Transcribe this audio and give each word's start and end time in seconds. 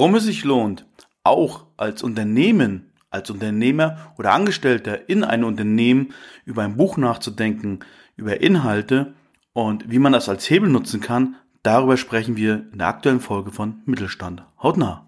warum 0.00 0.14
es 0.14 0.24
sich 0.24 0.44
lohnt, 0.44 0.86
auch 1.24 1.66
als 1.76 2.02
Unternehmen, 2.02 2.90
als 3.10 3.28
Unternehmer 3.28 4.14
oder 4.16 4.32
Angestellter 4.32 5.10
in 5.10 5.24
einem 5.24 5.44
Unternehmen 5.44 6.14
über 6.46 6.62
ein 6.62 6.78
Buch 6.78 6.96
nachzudenken, 6.96 7.80
über 8.16 8.40
Inhalte 8.40 9.12
und 9.52 9.90
wie 9.90 9.98
man 9.98 10.14
das 10.14 10.30
als 10.30 10.48
Hebel 10.48 10.70
nutzen 10.70 11.02
kann, 11.02 11.36
darüber 11.62 11.98
sprechen 11.98 12.38
wir 12.38 12.64
in 12.72 12.78
der 12.78 12.86
aktuellen 12.86 13.20
Folge 13.20 13.52
von 13.52 13.82
Mittelstand. 13.84 14.42
Haut 14.62 14.78
nah! 14.78 15.06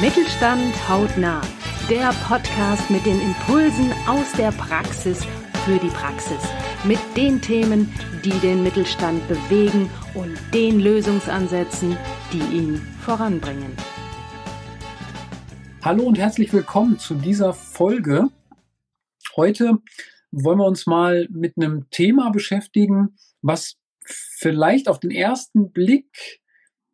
Mittelstand 0.00 0.72
hautnah, 0.88 1.40
der 1.90 2.14
Podcast 2.28 2.88
mit 2.88 3.04
den 3.04 3.20
Impulsen 3.20 3.92
aus 4.06 4.30
der 4.38 4.52
Praxis 4.52 5.26
für 5.66 5.80
die 5.80 5.88
Praxis, 5.88 6.38
mit 6.84 7.00
den 7.16 7.40
Themen, 7.40 7.92
die 8.24 8.38
den 8.38 8.62
Mittelstand 8.62 9.26
bewegen 9.26 9.90
und 10.14 10.38
den 10.54 10.78
Lösungsansätzen, 10.78 11.96
die 12.32 12.56
ihn 12.56 12.76
voranbringen. 13.00 13.72
Hallo 15.82 16.04
und 16.04 16.18
herzlich 16.18 16.52
willkommen 16.52 17.00
zu 17.00 17.14
dieser 17.14 17.52
Folge. 17.52 18.28
Heute 19.34 19.78
wollen 20.30 20.60
wir 20.60 20.66
uns 20.66 20.86
mal 20.86 21.26
mit 21.32 21.54
einem 21.56 21.90
Thema 21.90 22.30
beschäftigen, 22.30 23.16
was 23.42 23.76
vielleicht 24.04 24.86
auf 24.86 25.00
den 25.00 25.10
ersten 25.10 25.72
Blick 25.72 26.40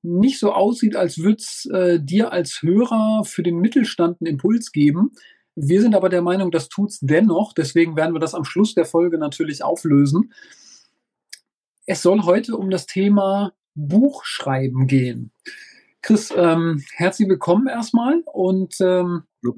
nicht 0.01 0.39
so 0.39 0.51
aussieht, 0.51 0.97
als 0.97 1.19
würde 1.19 1.43
es 1.43 1.67
äh, 1.67 2.01
dir 2.01 2.33
als 2.33 2.63
Hörer 2.63 3.25
für 3.27 3.43
den 3.43 3.59
Mittelstand 3.59 4.17
einen 4.23 4.31
Impuls 4.31 4.73
geben. 4.73 5.11
Wir 5.55 5.83
sind 5.83 5.95
aber 5.95 6.09
der 6.09 6.23
Meinung, 6.23 6.51
das 6.51 6.69
tut 6.69 6.91
es 6.91 6.99
dennoch. 7.01 7.53
Deswegen 7.53 7.97
werden 7.97 8.15
wir 8.15 8.21
das 8.21 8.35
am 8.35 8.45
Schluss 8.45 8.75
der 8.75 8.87
Folge 8.87 9.19
natürlich 9.19 9.63
auflösen. 9.63 10.33
Es 11.87 12.03
soll 12.03 12.23
heute 12.23 12.57
um 12.57 12.71
das 12.71 12.87
Thema 12.87 13.53
Buchschreiben 13.75 14.87
gehen. 14.87 15.33
Chris, 16.01 16.33
ähm, 16.37 16.83
herzlich 16.95 17.29
willkommen 17.29 17.69
erstmal 17.69 18.23
und 18.27 18.75
ähm, 18.81 19.25
Hallo 19.45 19.55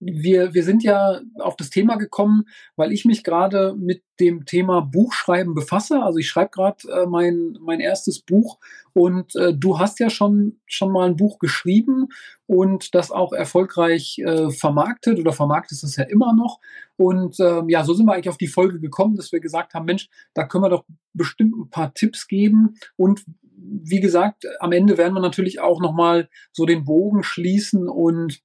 wir, 0.00 0.54
wir 0.54 0.64
sind 0.64 0.82
ja 0.82 1.20
auf 1.38 1.56
das 1.56 1.70
Thema 1.70 1.96
gekommen, 1.96 2.44
weil 2.76 2.92
ich 2.92 3.04
mich 3.04 3.24
gerade 3.24 3.74
mit 3.74 4.02
dem 4.20 4.44
Thema 4.44 4.80
Buchschreiben 4.80 5.54
befasse. 5.54 6.02
Also 6.02 6.18
ich 6.18 6.28
schreibe 6.28 6.50
gerade 6.50 6.88
äh, 6.90 7.06
mein, 7.06 7.56
mein 7.60 7.80
erstes 7.80 8.20
Buch 8.20 8.58
und 8.92 9.34
äh, 9.36 9.54
du 9.54 9.78
hast 9.78 10.00
ja 10.00 10.10
schon, 10.10 10.60
schon 10.66 10.92
mal 10.92 11.06
ein 11.08 11.16
Buch 11.16 11.38
geschrieben 11.38 12.08
und 12.46 12.94
das 12.94 13.10
auch 13.10 13.32
erfolgreich 13.32 14.18
äh, 14.18 14.50
vermarktet 14.50 15.18
oder 15.18 15.32
vermarktet 15.32 15.82
es 15.82 15.96
ja 15.96 16.04
immer 16.04 16.34
noch. 16.34 16.60
Und 16.96 17.40
ähm, 17.40 17.68
ja, 17.68 17.84
so 17.84 17.94
sind 17.94 18.06
wir 18.06 18.14
eigentlich 18.14 18.28
auf 18.28 18.38
die 18.38 18.46
Folge 18.46 18.80
gekommen, 18.80 19.16
dass 19.16 19.32
wir 19.32 19.40
gesagt 19.40 19.74
haben, 19.74 19.86
Mensch, 19.86 20.08
da 20.34 20.44
können 20.44 20.64
wir 20.64 20.70
doch 20.70 20.84
bestimmt 21.12 21.56
ein 21.56 21.70
paar 21.70 21.94
Tipps 21.94 22.28
geben 22.28 22.76
und 22.96 23.24
wie 23.56 24.00
gesagt, 24.00 24.44
am 24.60 24.72
Ende 24.72 24.98
werden 24.98 25.14
wir 25.14 25.20
natürlich 25.20 25.60
auch 25.60 25.80
nochmal 25.80 26.28
so 26.52 26.66
den 26.66 26.84
Bogen 26.84 27.22
schließen 27.22 27.88
und 27.88 28.42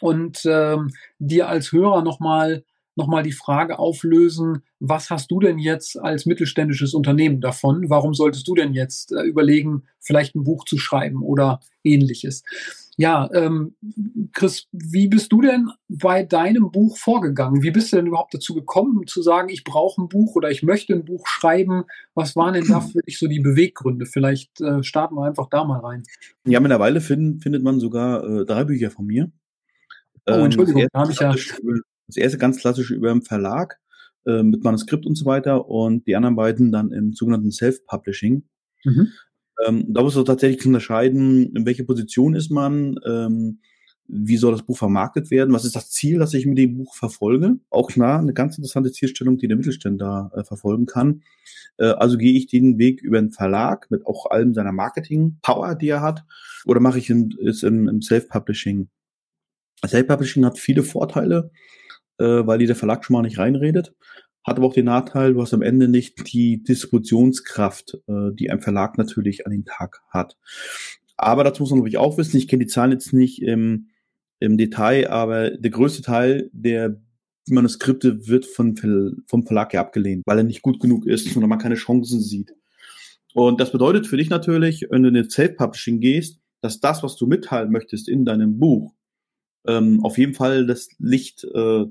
und 0.00 0.42
ähm, 0.44 0.90
dir 1.18 1.48
als 1.48 1.72
Hörer 1.72 2.02
nochmal 2.02 2.64
noch 2.96 3.06
mal 3.06 3.22
die 3.22 3.32
Frage 3.32 3.78
auflösen, 3.78 4.62
was 4.78 5.10
hast 5.10 5.30
du 5.30 5.40
denn 5.40 5.58
jetzt 5.58 5.98
als 5.98 6.26
mittelständisches 6.26 6.92
Unternehmen 6.92 7.40
davon? 7.40 7.88
Warum 7.88 8.14
solltest 8.14 8.46
du 8.46 8.54
denn 8.54 8.74
jetzt 8.74 9.12
äh, 9.12 9.22
überlegen, 9.22 9.84
vielleicht 10.00 10.34
ein 10.34 10.44
Buch 10.44 10.64
zu 10.64 10.76
schreiben 10.76 11.22
oder 11.22 11.60
ähnliches? 11.82 12.42
Ja, 12.96 13.30
ähm, 13.32 13.76
Chris, 14.34 14.66
wie 14.72 15.08
bist 15.08 15.32
du 15.32 15.40
denn 15.40 15.70
bei 15.88 16.22
deinem 16.22 16.70
Buch 16.70 16.98
vorgegangen? 16.98 17.62
Wie 17.62 17.70
bist 17.70 17.92
du 17.92 17.96
denn 17.96 18.06
überhaupt 18.06 18.34
dazu 18.34 18.54
gekommen, 18.54 19.06
zu 19.06 19.22
sagen, 19.22 19.48
ich 19.48 19.64
brauche 19.64 20.02
ein 20.02 20.08
Buch 20.08 20.34
oder 20.34 20.50
ich 20.50 20.62
möchte 20.62 20.92
ein 20.92 21.06
Buch 21.06 21.26
schreiben? 21.26 21.84
Was 22.14 22.36
waren 22.36 22.52
denn 22.52 22.66
da 22.66 22.80
für 22.80 23.00
dich 23.00 23.18
so 23.18 23.26
die 23.26 23.40
Beweggründe? 23.40 24.04
Vielleicht 24.04 24.60
äh, 24.60 24.82
starten 24.82 25.14
wir 25.14 25.24
einfach 25.24 25.48
da 25.48 25.64
mal 25.64 25.80
rein. 25.80 26.02
Ja, 26.46 26.60
mittlerweile 26.60 27.00
find, 27.00 27.42
findet 27.42 27.62
man 27.62 27.80
sogar 27.80 28.22
äh, 28.22 28.44
drei 28.44 28.64
Bücher 28.64 28.90
von 28.90 29.06
mir. 29.06 29.32
Oh, 30.26 30.32
ähm, 30.32 30.44
Entschuldigung, 30.44 30.86
da 30.92 31.00
habe 31.00 31.12
ich 31.12 31.20
ja. 31.20 31.34
Das 32.06 32.16
erste 32.16 32.38
ganz 32.38 32.58
klassisch 32.58 32.90
über 32.90 33.10
im 33.12 33.22
Verlag 33.22 33.78
äh, 34.26 34.42
mit 34.42 34.64
Manuskript 34.64 35.06
und 35.06 35.14
so 35.14 35.26
weiter 35.26 35.68
und 35.68 36.06
die 36.06 36.16
anderen 36.16 36.34
beiden 36.34 36.72
dann 36.72 36.90
im 36.90 37.12
sogenannten 37.12 37.52
Self-Publishing. 37.52 38.42
Mhm. 38.84 39.08
Ähm, 39.64 39.84
da 39.88 40.02
musst 40.02 40.16
du 40.16 40.22
tatsächlich 40.22 40.66
unterscheiden, 40.66 41.54
in 41.54 41.66
welcher 41.66 41.84
Position 41.84 42.34
ist 42.34 42.50
man, 42.50 42.96
ähm, 43.06 43.60
wie 44.08 44.36
soll 44.36 44.52
das 44.52 44.64
Buch 44.64 44.76
vermarktet 44.76 45.30
werden, 45.30 45.54
was 45.54 45.64
ist 45.64 45.76
das 45.76 45.90
Ziel, 45.90 46.18
das 46.18 46.34
ich 46.34 46.46
mit 46.46 46.58
dem 46.58 46.78
Buch 46.78 46.96
verfolge. 46.96 47.60
Auch 47.70 47.88
klar, 47.88 48.18
eine 48.18 48.32
ganz 48.32 48.56
interessante 48.56 48.90
Zielstellung, 48.90 49.38
die 49.38 49.46
der 49.46 49.56
Mittelständler 49.56 50.32
äh, 50.34 50.42
verfolgen 50.42 50.86
kann. 50.86 51.22
Äh, 51.76 51.86
also 51.86 52.18
gehe 52.18 52.32
ich 52.32 52.46
den 52.48 52.78
Weg 52.78 53.02
über 53.02 53.18
einen 53.18 53.30
Verlag 53.30 53.88
mit 53.90 54.06
auch 54.06 54.26
allem 54.26 54.52
seiner 54.54 54.72
Marketing-Power, 54.72 55.76
die 55.76 55.88
er 55.88 56.02
hat, 56.02 56.24
oder 56.64 56.80
mache 56.80 56.98
ich 56.98 57.08
es 57.08 57.62
im, 57.62 57.88
im 57.88 58.02
Self-Publishing 58.02 58.88
Self-Publishing 59.86 60.44
hat 60.44 60.58
viele 60.58 60.82
Vorteile, 60.82 61.50
äh, 62.18 62.24
weil 62.24 62.58
die 62.58 62.66
der 62.66 62.76
Verlag 62.76 63.04
schon 63.04 63.14
mal 63.14 63.22
nicht 63.22 63.38
reinredet. 63.38 63.94
Hat 64.44 64.56
aber 64.56 64.66
auch 64.66 64.72
den 64.72 64.86
Nachteil, 64.86 65.34
du 65.34 65.42
hast 65.42 65.52
am 65.52 65.62
Ende 65.62 65.88
nicht 65.88 66.32
die 66.32 66.62
Distributionskraft, 66.62 67.98
äh, 68.06 68.32
die 68.32 68.50
ein 68.50 68.60
Verlag 68.60 68.98
natürlich 68.98 69.46
an 69.46 69.52
den 69.52 69.64
Tag 69.64 70.00
hat. 70.08 70.36
Aber 71.16 71.44
dazu 71.44 71.62
muss 71.62 71.70
man 71.70 71.80
natürlich 71.80 71.98
auch 71.98 72.16
wissen, 72.16 72.38
ich 72.38 72.48
kenne 72.48 72.64
die 72.64 72.70
Zahlen 72.70 72.92
jetzt 72.92 73.12
nicht 73.12 73.42
im, 73.42 73.88
im 74.38 74.56
Detail, 74.56 75.10
aber 75.10 75.50
der 75.50 75.70
größte 75.70 76.02
Teil 76.02 76.48
der 76.52 77.00
Manuskripte 77.48 78.26
wird 78.28 78.46
von, 78.46 79.22
vom 79.26 79.46
Verlag 79.46 79.74
ja 79.74 79.80
abgelehnt, 79.80 80.22
weil 80.26 80.38
er 80.38 80.44
nicht 80.44 80.62
gut 80.62 80.80
genug 80.80 81.06
ist 81.06 81.36
oder 81.36 81.46
man 81.46 81.58
keine 81.58 81.74
Chancen 81.74 82.20
sieht. 82.20 82.52
Und 83.34 83.60
das 83.60 83.72
bedeutet 83.72 84.06
für 84.06 84.16
dich 84.16 84.30
natürlich, 84.30 84.86
wenn 84.90 85.02
du 85.02 85.08
in 85.08 85.14
den 85.14 85.30
Self-Publishing 85.30 86.00
gehst, 86.00 86.40
dass 86.62 86.80
das, 86.80 87.02
was 87.02 87.16
du 87.16 87.26
mitteilen 87.26 87.70
möchtest 87.70 88.08
in 88.08 88.24
deinem 88.24 88.58
Buch, 88.58 88.94
ähm, 89.66 90.04
auf 90.04 90.18
jeden 90.18 90.34
Fall 90.34 90.66
das 90.66 90.88
Licht 90.98 91.44
äh, 91.44 91.84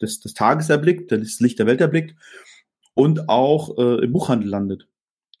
des, 0.00 0.20
des 0.20 0.34
Tages 0.34 0.68
erblickt, 0.70 1.12
das 1.12 1.40
Licht 1.40 1.58
der 1.58 1.66
Welt 1.66 1.80
erblickt 1.80 2.14
und 2.94 3.28
auch 3.28 3.76
äh, 3.78 4.04
im 4.04 4.12
Buchhandel 4.12 4.48
landet. 4.48 4.88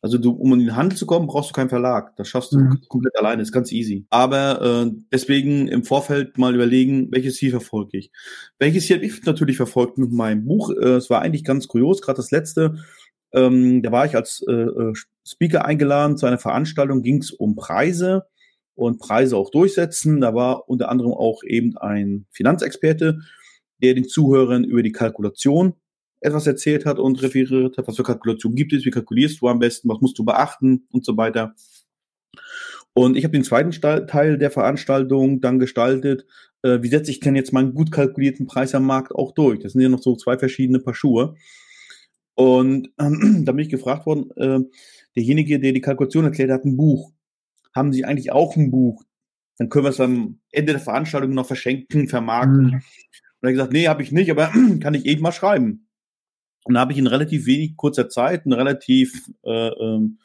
Also 0.02 0.18
du, 0.18 0.30
um 0.30 0.52
in 0.52 0.60
den 0.60 0.76
Handel 0.76 0.96
zu 0.96 1.06
kommen, 1.06 1.26
brauchst 1.26 1.50
du 1.50 1.54
keinen 1.54 1.70
Verlag. 1.70 2.14
Das 2.16 2.28
schaffst 2.28 2.52
du 2.52 2.58
mhm. 2.58 2.80
komplett 2.88 3.16
alleine, 3.18 3.42
ist 3.42 3.50
ganz 3.50 3.72
easy. 3.72 4.06
Aber 4.10 4.86
äh, 4.86 4.92
deswegen 5.12 5.68
im 5.68 5.84
Vorfeld 5.84 6.38
mal 6.38 6.54
überlegen, 6.54 7.08
welches 7.10 7.36
Ziel 7.36 7.50
verfolge 7.50 7.98
ich. 7.98 8.12
Welches 8.58 8.86
Ziel 8.86 8.96
habe 8.96 9.06
ich 9.06 9.24
natürlich 9.24 9.56
verfolgt 9.56 9.98
mit 9.98 10.12
meinem 10.12 10.44
Buch. 10.44 10.70
Äh, 10.70 10.96
es 10.96 11.10
war 11.10 11.22
eigentlich 11.22 11.44
ganz 11.44 11.66
kurios, 11.66 12.02
gerade 12.02 12.18
das 12.18 12.30
letzte. 12.30 12.76
Ähm, 13.32 13.82
da 13.82 13.90
war 13.90 14.06
ich 14.06 14.14
als 14.14 14.44
äh, 14.48 14.52
äh 14.52 14.92
Speaker 15.26 15.64
eingeladen 15.64 16.16
zu 16.16 16.26
einer 16.26 16.38
Veranstaltung, 16.38 17.02
ging 17.02 17.18
es 17.18 17.32
um 17.32 17.56
Preise 17.56 18.26
und 18.76 18.98
Preise 18.98 19.36
auch 19.36 19.50
durchsetzen. 19.50 20.20
Da 20.20 20.34
war 20.34 20.68
unter 20.68 20.88
anderem 20.90 21.12
auch 21.12 21.42
eben 21.42 21.76
ein 21.78 22.26
Finanzexperte, 22.30 23.18
der 23.82 23.94
den 23.94 24.08
Zuhörern 24.08 24.64
über 24.64 24.82
die 24.82 24.92
Kalkulation 24.92 25.74
etwas 26.20 26.46
erzählt 26.46 26.86
hat 26.86 26.98
und 26.98 27.22
referiert 27.22 27.76
hat, 27.76 27.88
was 27.88 27.96
für 27.96 28.02
Kalkulation 28.02 28.54
gibt 28.54 28.72
es, 28.72 28.84
wie 28.84 28.90
kalkulierst 28.90 29.40
du 29.40 29.48
am 29.48 29.58
besten, 29.58 29.88
was 29.88 30.00
musst 30.00 30.18
du 30.18 30.24
beachten 30.24 30.86
und 30.90 31.04
so 31.04 31.16
weiter. 31.16 31.54
Und 32.94 33.16
ich 33.16 33.24
habe 33.24 33.32
den 33.32 33.44
zweiten 33.44 33.72
Teil 34.06 34.38
der 34.38 34.50
Veranstaltung 34.50 35.40
dann 35.40 35.58
gestaltet, 35.58 36.26
äh, 36.62 36.78
wie 36.82 36.88
setze 36.88 37.10
ich 37.10 37.20
denn 37.20 37.36
jetzt 37.36 37.52
meinen 37.52 37.74
gut 37.74 37.92
kalkulierten 37.92 38.46
Preis 38.46 38.74
am 38.74 38.86
Markt 38.86 39.14
auch 39.14 39.32
durch? 39.32 39.60
Das 39.60 39.72
sind 39.72 39.82
ja 39.82 39.88
noch 39.88 40.02
so 40.02 40.16
zwei 40.16 40.38
verschiedene 40.38 40.80
Paar 40.80 40.94
Schuhe. 40.94 41.34
Und 42.34 42.90
ähm, 42.98 43.42
da 43.44 43.52
bin 43.52 43.64
ich 43.64 43.68
gefragt 43.68 44.06
worden, 44.06 44.30
äh, 44.36 44.60
derjenige, 45.14 45.60
der 45.60 45.72
die 45.72 45.80
Kalkulation 45.80 46.24
erklärt 46.24 46.50
hat, 46.50 46.64
ein 46.64 46.76
Buch 46.76 47.12
haben 47.76 47.92
sie 47.92 48.04
eigentlich 48.04 48.32
auch 48.32 48.56
ein 48.56 48.70
Buch. 48.70 49.04
Dann 49.58 49.68
können 49.68 49.84
wir 49.84 49.90
es 49.90 50.00
am 50.00 50.40
Ende 50.50 50.72
der 50.72 50.80
Veranstaltung 50.80 51.34
noch 51.34 51.46
verschenken, 51.46 52.08
vermarkten. 52.08 52.66
Mhm. 52.66 52.74
Und 52.74 52.82
er 53.42 53.48
hat 53.48 53.54
gesagt, 53.54 53.72
nee, 53.72 53.88
habe 53.88 54.02
ich 54.02 54.12
nicht, 54.12 54.30
aber 54.30 54.50
kann 54.80 54.94
ich 54.94 55.06
eben 55.06 55.22
mal 55.22 55.32
schreiben. 55.32 55.88
Und 56.64 56.74
da 56.74 56.80
habe 56.80 56.92
ich 56.92 56.98
in 56.98 57.06
relativ 57.06 57.46
wenig 57.46 57.76
kurzer 57.76 58.08
Zeit 58.08 58.44
ein 58.44 58.52
relativ 58.52 59.30
äh, 59.44 59.68
ähm, 59.68 60.18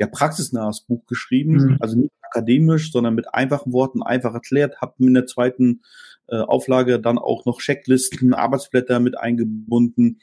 ja, 0.00 0.06
praxisnahes 0.08 0.80
Buch 0.80 1.06
geschrieben. 1.06 1.52
Mhm. 1.52 1.76
Also 1.80 1.96
nicht 1.96 2.12
akademisch, 2.22 2.90
sondern 2.90 3.14
mit 3.14 3.32
einfachen 3.32 3.72
Worten, 3.72 4.02
einfach 4.02 4.34
erklärt. 4.34 4.80
Habe 4.80 4.94
in 4.98 5.14
der 5.14 5.26
zweiten 5.26 5.82
äh, 6.28 6.36
Auflage 6.36 7.00
dann 7.00 7.18
auch 7.18 7.44
noch 7.44 7.60
Checklisten, 7.60 8.34
Arbeitsblätter 8.34 9.00
mit 9.00 9.16
eingebunden 9.16 10.20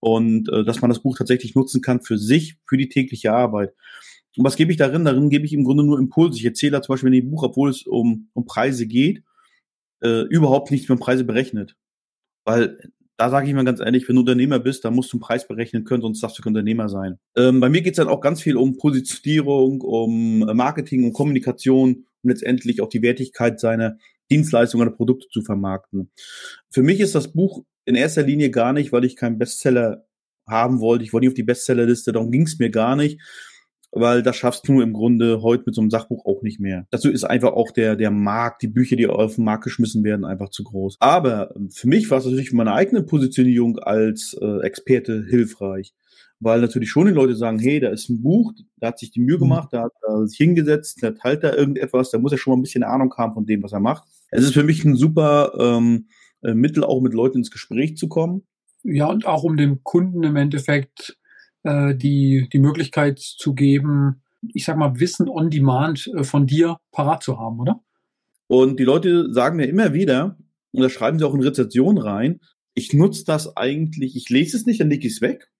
und 0.00 0.50
äh, 0.50 0.64
dass 0.64 0.80
man 0.80 0.90
das 0.90 1.00
Buch 1.00 1.16
tatsächlich 1.16 1.54
nutzen 1.54 1.80
kann 1.80 2.00
für 2.00 2.18
sich, 2.18 2.56
für 2.66 2.76
die 2.76 2.88
tägliche 2.88 3.32
Arbeit. 3.32 3.74
Und 4.36 4.44
was 4.44 4.56
gebe 4.56 4.72
ich 4.72 4.78
darin? 4.78 5.04
Darin 5.04 5.30
gebe 5.30 5.44
ich 5.44 5.52
im 5.52 5.64
Grunde 5.64 5.84
nur 5.84 5.98
Impulse. 5.98 6.38
Ich 6.38 6.44
erzähle 6.44 6.72
da 6.72 6.82
zum 6.82 6.94
Beispiel 6.94 7.14
in 7.14 7.20
dem 7.20 7.30
Buch, 7.30 7.42
obwohl 7.42 7.70
es 7.70 7.86
um, 7.86 8.28
um 8.32 8.46
Preise 8.46 8.86
geht, 8.86 9.22
äh, 10.02 10.22
überhaupt 10.22 10.70
nichts 10.70 10.88
mit 10.88 11.00
Preise 11.00 11.24
berechnet. 11.24 11.76
Weil 12.44 12.78
da 13.16 13.30
sage 13.30 13.48
ich 13.48 13.54
mal 13.54 13.64
ganz 13.64 13.80
ehrlich, 13.80 14.08
wenn 14.08 14.16
du 14.16 14.22
Unternehmer 14.22 14.58
bist, 14.58 14.84
dann 14.84 14.94
musst 14.94 15.12
du 15.12 15.16
einen 15.16 15.22
Preis 15.22 15.46
berechnen 15.46 15.84
können, 15.84 16.02
sonst 16.02 16.20
darfst 16.20 16.38
du 16.38 16.42
kein 16.42 16.50
Unternehmer 16.52 16.88
sein. 16.88 17.18
Ähm, 17.36 17.60
bei 17.60 17.68
mir 17.68 17.82
geht 17.82 17.92
es 17.92 17.98
dann 17.98 18.08
auch 18.08 18.20
ganz 18.20 18.42
viel 18.42 18.56
um 18.56 18.76
Positionierung, 18.76 19.80
um 19.82 20.40
Marketing, 20.40 21.04
um 21.04 21.12
Kommunikation, 21.12 22.06
um 22.22 22.30
letztendlich 22.30 22.80
auch 22.80 22.88
die 22.88 23.02
Wertigkeit 23.02 23.60
seiner 23.60 23.98
Dienstleistungen 24.30 24.88
oder 24.88 24.96
Produkte 24.96 25.28
zu 25.28 25.42
vermarkten. 25.42 26.10
Für 26.70 26.82
mich 26.82 27.00
ist 27.00 27.14
das 27.14 27.32
Buch 27.32 27.64
in 27.84 27.94
erster 27.94 28.22
Linie 28.22 28.50
gar 28.50 28.72
nicht, 28.72 28.90
weil 28.90 29.04
ich 29.04 29.16
keinen 29.16 29.38
Bestseller 29.38 30.06
haben 30.46 30.80
wollte. 30.80 31.04
Ich 31.04 31.12
wollte 31.12 31.24
nicht 31.26 31.32
auf 31.32 31.36
die 31.36 31.42
Bestsellerliste, 31.44 32.12
darum 32.12 32.30
ging 32.30 32.42
es 32.42 32.58
mir 32.58 32.70
gar 32.70 32.96
nicht, 32.96 33.20
weil 33.94 34.22
das 34.22 34.36
schaffst 34.36 34.66
du 34.68 34.80
im 34.80 34.92
Grunde 34.92 35.40
heute 35.42 35.64
mit 35.66 35.74
so 35.74 35.80
einem 35.80 35.90
Sachbuch 35.90 36.24
auch 36.26 36.42
nicht 36.42 36.60
mehr. 36.60 36.86
Dazu 36.90 37.10
ist 37.10 37.24
einfach 37.24 37.52
auch 37.52 37.70
der, 37.70 37.96
der 37.96 38.10
Markt, 38.10 38.62
die 38.62 38.68
Bücher, 38.68 38.96
die 38.96 39.06
auf 39.06 39.36
den 39.36 39.44
Markt 39.44 39.64
geschmissen 39.64 40.02
werden, 40.02 40.24
einfach 40.24 40.50
zu 40.50 40.64
groß. 40.64 40.96
Aber 41.00 41.54
für 41.70 41.88
mich 41.88 42.10
war 42.10 42.18
es 42.18 42.24
natürlich 42.24 42.50
für 42.50 42.56
meine 42.56 42.72
eigene 42.72 43.02
Positionierung 43.02 43.78
als 43.78 44.36
äh, 44.40 44.60
Experte 44.62 45.24
hilfreich. 45.28 45.94
Weil 46.40 46.60
natürlich 46.60 46.90
schon 46.90 47.06
die 47.06 47.12
Leute 47.12 47.36
sagen, 47.36 47.58
hey, 47.58 47.78
da 47.78 47.88
ist 47.88 48.10
ein 48.10 48.20
Buch, 48.20 48.52
da 48.78 48.88
hat 48.88 48.98
sich 48.98 49.12
die 49.12 49.20
Mühe 49.20 49.36
mhm. 49.36 49.42
gemacht, 49.42 49.68
da 49.72 49.84
hat 49.84 49.92
er 50.06 50.26
sich 50.26 50.36
hingesetzt, 50.36 51.00
der 51.00 51.14
teilt 51.14 51.44
da 51.44 51.54
irgendetwas, 51.54 52.10
da 52.10 52.18
muss 52.18 52.32
er 52.32 52.38
schon 52.38 52.52
mal 52.52 52.58
ein 52.58 52.62
bisschen 52.62 52.82
Ahnung 52.82 53.14
haben 53.16 53.34
von 53.34 53.46
dem, 53.46 53.62
was 53.62 53.72
er 53.72 53.80
macht. 53.80 54.04
Es 54.30 54.42
ist 54.42 54.54
für 54.54 54.64
mich 54.64 54.84
ein 54.84 54.96
super 54.96 55.52
ähm, 55.58 56.08
äh, 56.42 56.54
Mittel, 56.54 56.82
auch 56.82 57.00
mit 57.00 57.14
Leuten 57.14 57.38
ins 57.38 57.52
Gespräch 57.52 57.96
zu 57.96 58.08
kommen. 58.08 58.42
Ja, 58.82 59.06
und 59.06 59.24
auch 59.24 59.44
um 59.44 59.56
dem 59.56 59.82
Kunden 59.84 60.24
im 60.24 60.36
Endeffekt 60.36 61.16
äh, 61.64 61.94
die, 61.94 62.48
die 62.52 62.58
Möglichkeit 62.58 63.18
zu 63.18 63.54
geben, 63.54 64.22
ich 64.52 64.64
sag 64.64 64.76
mal, 64.76 65.00
Wissen 65.00 65.28
on 65.28 65.50
Demand 65.50 66.06
äh, 66.14 66.24
von 66.24 66.46
dir 66.46 66.78
parat 66.92 67.22
zu 67.22 67.38
haben, 67.38 67.58
oder? 67.60 67.80
Und 68.46 68.78
die 68.78 68.84
Leute 68.84 69.32
sagen 69.32 69.56
mir 69.56 69.66
immer 69.66 69.92
wieder, 69.92 70.38
und 70.72 70.82
da 70.82 70.88
schreiben 70.88 71.18
sie 71.18 71.26
auch 71.26 71.34
in 71.34 71.42
Rezension 71.42 71.98
rein, 71.98 72.40
ich 72.74 72.92
nutze 72.92 73.24
das 73.24 73.56
eigentlich, 73.56 74.16
ich 74.16 74.28
lese 74.28 74.56
es 74.56 74.66
nicht, 74.66 74.80
dann 74.80 74.90
lege 74.90 75.06
ich 75.06 75.14
es 75.14 75.20
weg, 75.20 75.50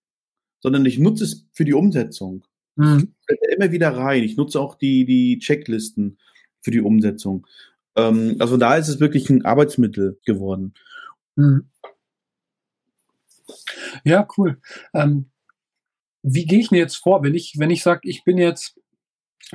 sondern 0.61 0.85
ich 0.85 0.99
nutze 0.99 1.23
es 1.23 1.45
für 1.53 1.65
die 1.65 1.73
Umsetzung. 1.73 2.45
Mhm. 2.75 3.13
Ich 3.27 3.55
immer 3.55 3.71
wieder 3.71 3.95
rein. 3.95 4.23
Ich 4.23 4.37
nutze 4.37 4.59
auch 4.59 4.75
die, 4.75 5.05
die 5.05 5.39
Checklisten 5.39 6.17
für 6.61 6.71
die 6.71 6.81
Umsetzung. 6.81 7.47
Ähm, 7.95 8.35
also 8.39 8.57
da 8.57 8.75
ist 8.75 8.89
es 8.89 8.99
wirklich 8.99 9.29
ein 9.29 9.45
Arbeitsmittel 9.45 10.19
geworden. 10.25 10.73
Mhm. 11.35 11.69
Ja, 14.03 14.27
cool. 14.37 14.59
Ähm, 14.93 15.27
wie 16.27 16.45
gehe 16.45 16.59
ich 16.59 16.71
mir 16.71 16.79
jetzt 16.79 16.95
vor, 16.95 17.23
wenn 17.23 17.35
ich, 17.35 17.55
wenn 17.57 17.69
ich 17.69 17.83
sage, 17.83 18.01
ich 18.03 18.23
bin 18.23 18.37
jetzt, 18.37 18.79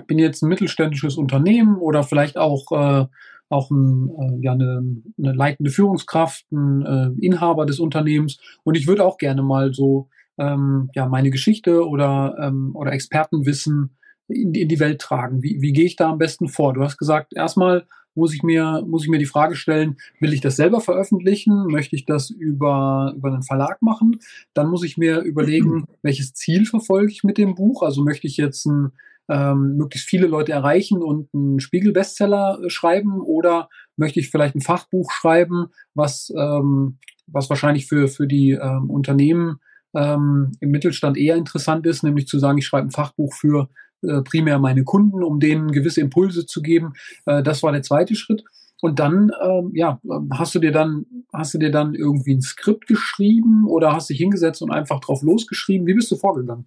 bin 0.06 0.18
jetzt 0.18 0.42
ein 0.42 0.48
mittelständisches 0.48 1.16
Unternehmen 1.16 1.78
oder 1.78 2.04
vielleicht 2.04 2.38
auch, 2.38 2.70
äh, 2.70 3.06
auch 3.48 3.70
ein, 3.70 4.08
äh, 4.08 4.44
ja, 4.44 4.52
eine, 4.52 5.02
eine 5.18 5.32
leitende 5.32 5.72
Führungskraft, 5.72 6.44
ein 6.52 6.86
äh, 6.86 7.26
Inhaber 7.26 7.66
des 7.66 7.80
Unternehmens 7.80 8.38
und 8.62 8.76
ich 8.76 8.86
würde 8.86 9.04
auch 9.04 9.18
gerne 9.18 9.42
mal 9.42 9.74
so 9.74 10.08
ähm, 10.38 10.90
ja, 10.94 11.06
meine 11.06 11.30
Geschichte 11.30 11.86
oder, 11.86 12.36
ähm, 12.40 12.70
oder 12.74 12.92
Expertenwissen 12.92 13.96
in, 14.28 14.54
in 14.54 14.68
die 14.68 14.78
Welt 14.78 15.00
tragen. 15.00 15.42
Wie, 15.42 15.60
wie 15.60 15.72
gehe 15.72 15.86
ich 15.86 15.96
da 15.96 16.08
am 16.08 16.18
besten 16.18 16.46
vor? 16.46 16.72
Du 16.72 16.84
hast 16.84 16.98
gesagt, 16.98 17.32
erstmal 17.34 17.86
muss 18.14 18.34
ich 18.34 18.42
mir, 18.42 18.84
muss 18.86 19.04
ich 19.04 19.10
mir 19.10 19.18
die 19.18 19.26
Frage 19.26 19.56
stellen, 19.56 19.96
will 20.20 20.32
ich 20.32 20.40
das 20.40 20.56
selber 20.56 20.80
veröffentlichen? 20.80 21.66
Möchte 21.66 21.96
ich 21.96 22.04
das 22.04 22.30
über, 22.30 23.14
über 23.16 23.32
einen 23.32 23.42
Verlag 23.42 23.80
machen? 23.82 24.20
Dann 24.54 24.68
muss 24.68 24.84
ich 24.84 24.96
mir 24.96 25.20
überlegen, 25.20 25.84
welches 26.02 26.34
Ziel 26.34 26.66
verfolge 26.66 27.12
ich 27.12 27.24
mit 27.24 27.38
dem 27.38 27.54
Buch? 27.54 27.82
Also 27.82 28.02
möchte 28.02 28.26
ich 28.26 28.36
jetzt 28.36 28.66
ein, 28.66 28.92
ähm, 29.28 29.76
möglichst 29.76 30.08
viele 30.08 30.26
Leute 30.26 30.52
erreichen 30.52 31.02
und 31.02 31.28
einen 31.32 31.60
Spiegel-Bestseller 31.60 32.60
äh, 32.64 32.70
schreiben 32.70 33.20
oder 33.20 33.68
möchte 33.96 34.18
ich 34.18 34.30
vielleicht 34.30 34.56
ein 34.56 34.60
Fachbuch 34.60 35.12
schreiben, 35.12 35.68
was, 35.94 36.32
ähm, 36.36 36.98
was 37.26 37.48
wahrscheinlich 37.48 37.86
für, 37.86 38.08
für 38.08 38.26
die 38.26 38.52
ähm, 38.52 38.90
Unternehmen 38.90 39.60
ähm, 39.94 40.52
im 40.60 40.70
Mittelstand 40.70 41.16
eher 41.16 41.36
interessant 41.36 41.86
ist, 41.86 42.02
nämlich 42.02 42.26
zu 42.26 42.38
sagen, 42.38 42.58
ich 42.58 42.66
schreibe 42.66 42.88
ein 42.88 42.92
Fachbuch 42.92 43.34
für 43.34 43.68
äh, 44.02 44.22
primär 44.22 44.58
meine 44.58 44.84
Kunden, 44.84 45.22
um 45.22 45.40
denen 45.40 45.72
gewisse 45.72 46.00
Impulse 46.00 46.46
zu 46.46 46.62
geben. 46.62 46.94
Äh, 47.26 47.42
das 47.42 47.62
war 47.62 47.72
der 47.72 47.82
zweite 47.82 48.14
Schritt. 48.14 48.44
Und 48.80 48.98
dann, 48.98 49.30
ähm, 49.44 49.72
ja, 49.74 50.00
hast 50.32 50.54
du 50.54 50.58
dir 50.58 50.72
dann, 50.72 51.04
hast 51.32 51.52
du 51.52 51.58
dir 51.58 51.70
dann 51.70 51.94
irgendwie 51.94 52.34
ein 52.34 52.40
Skript 52.40 52.86
geschrieben 52.86 53.66
oder 53.66 53.92
hast 53.92 54.08
dich 54.08 54.18
hingesetzt 54.18 54.62
und 54.62 54.70
einfach 54.70 55.00
drauf 55.00 55.22
losgeschrieben? 55.22 55.86
Wie 55.86 55.94
bist 55.94 56.10
du 56.10 56.16
vorgegangen? 56.16 56.66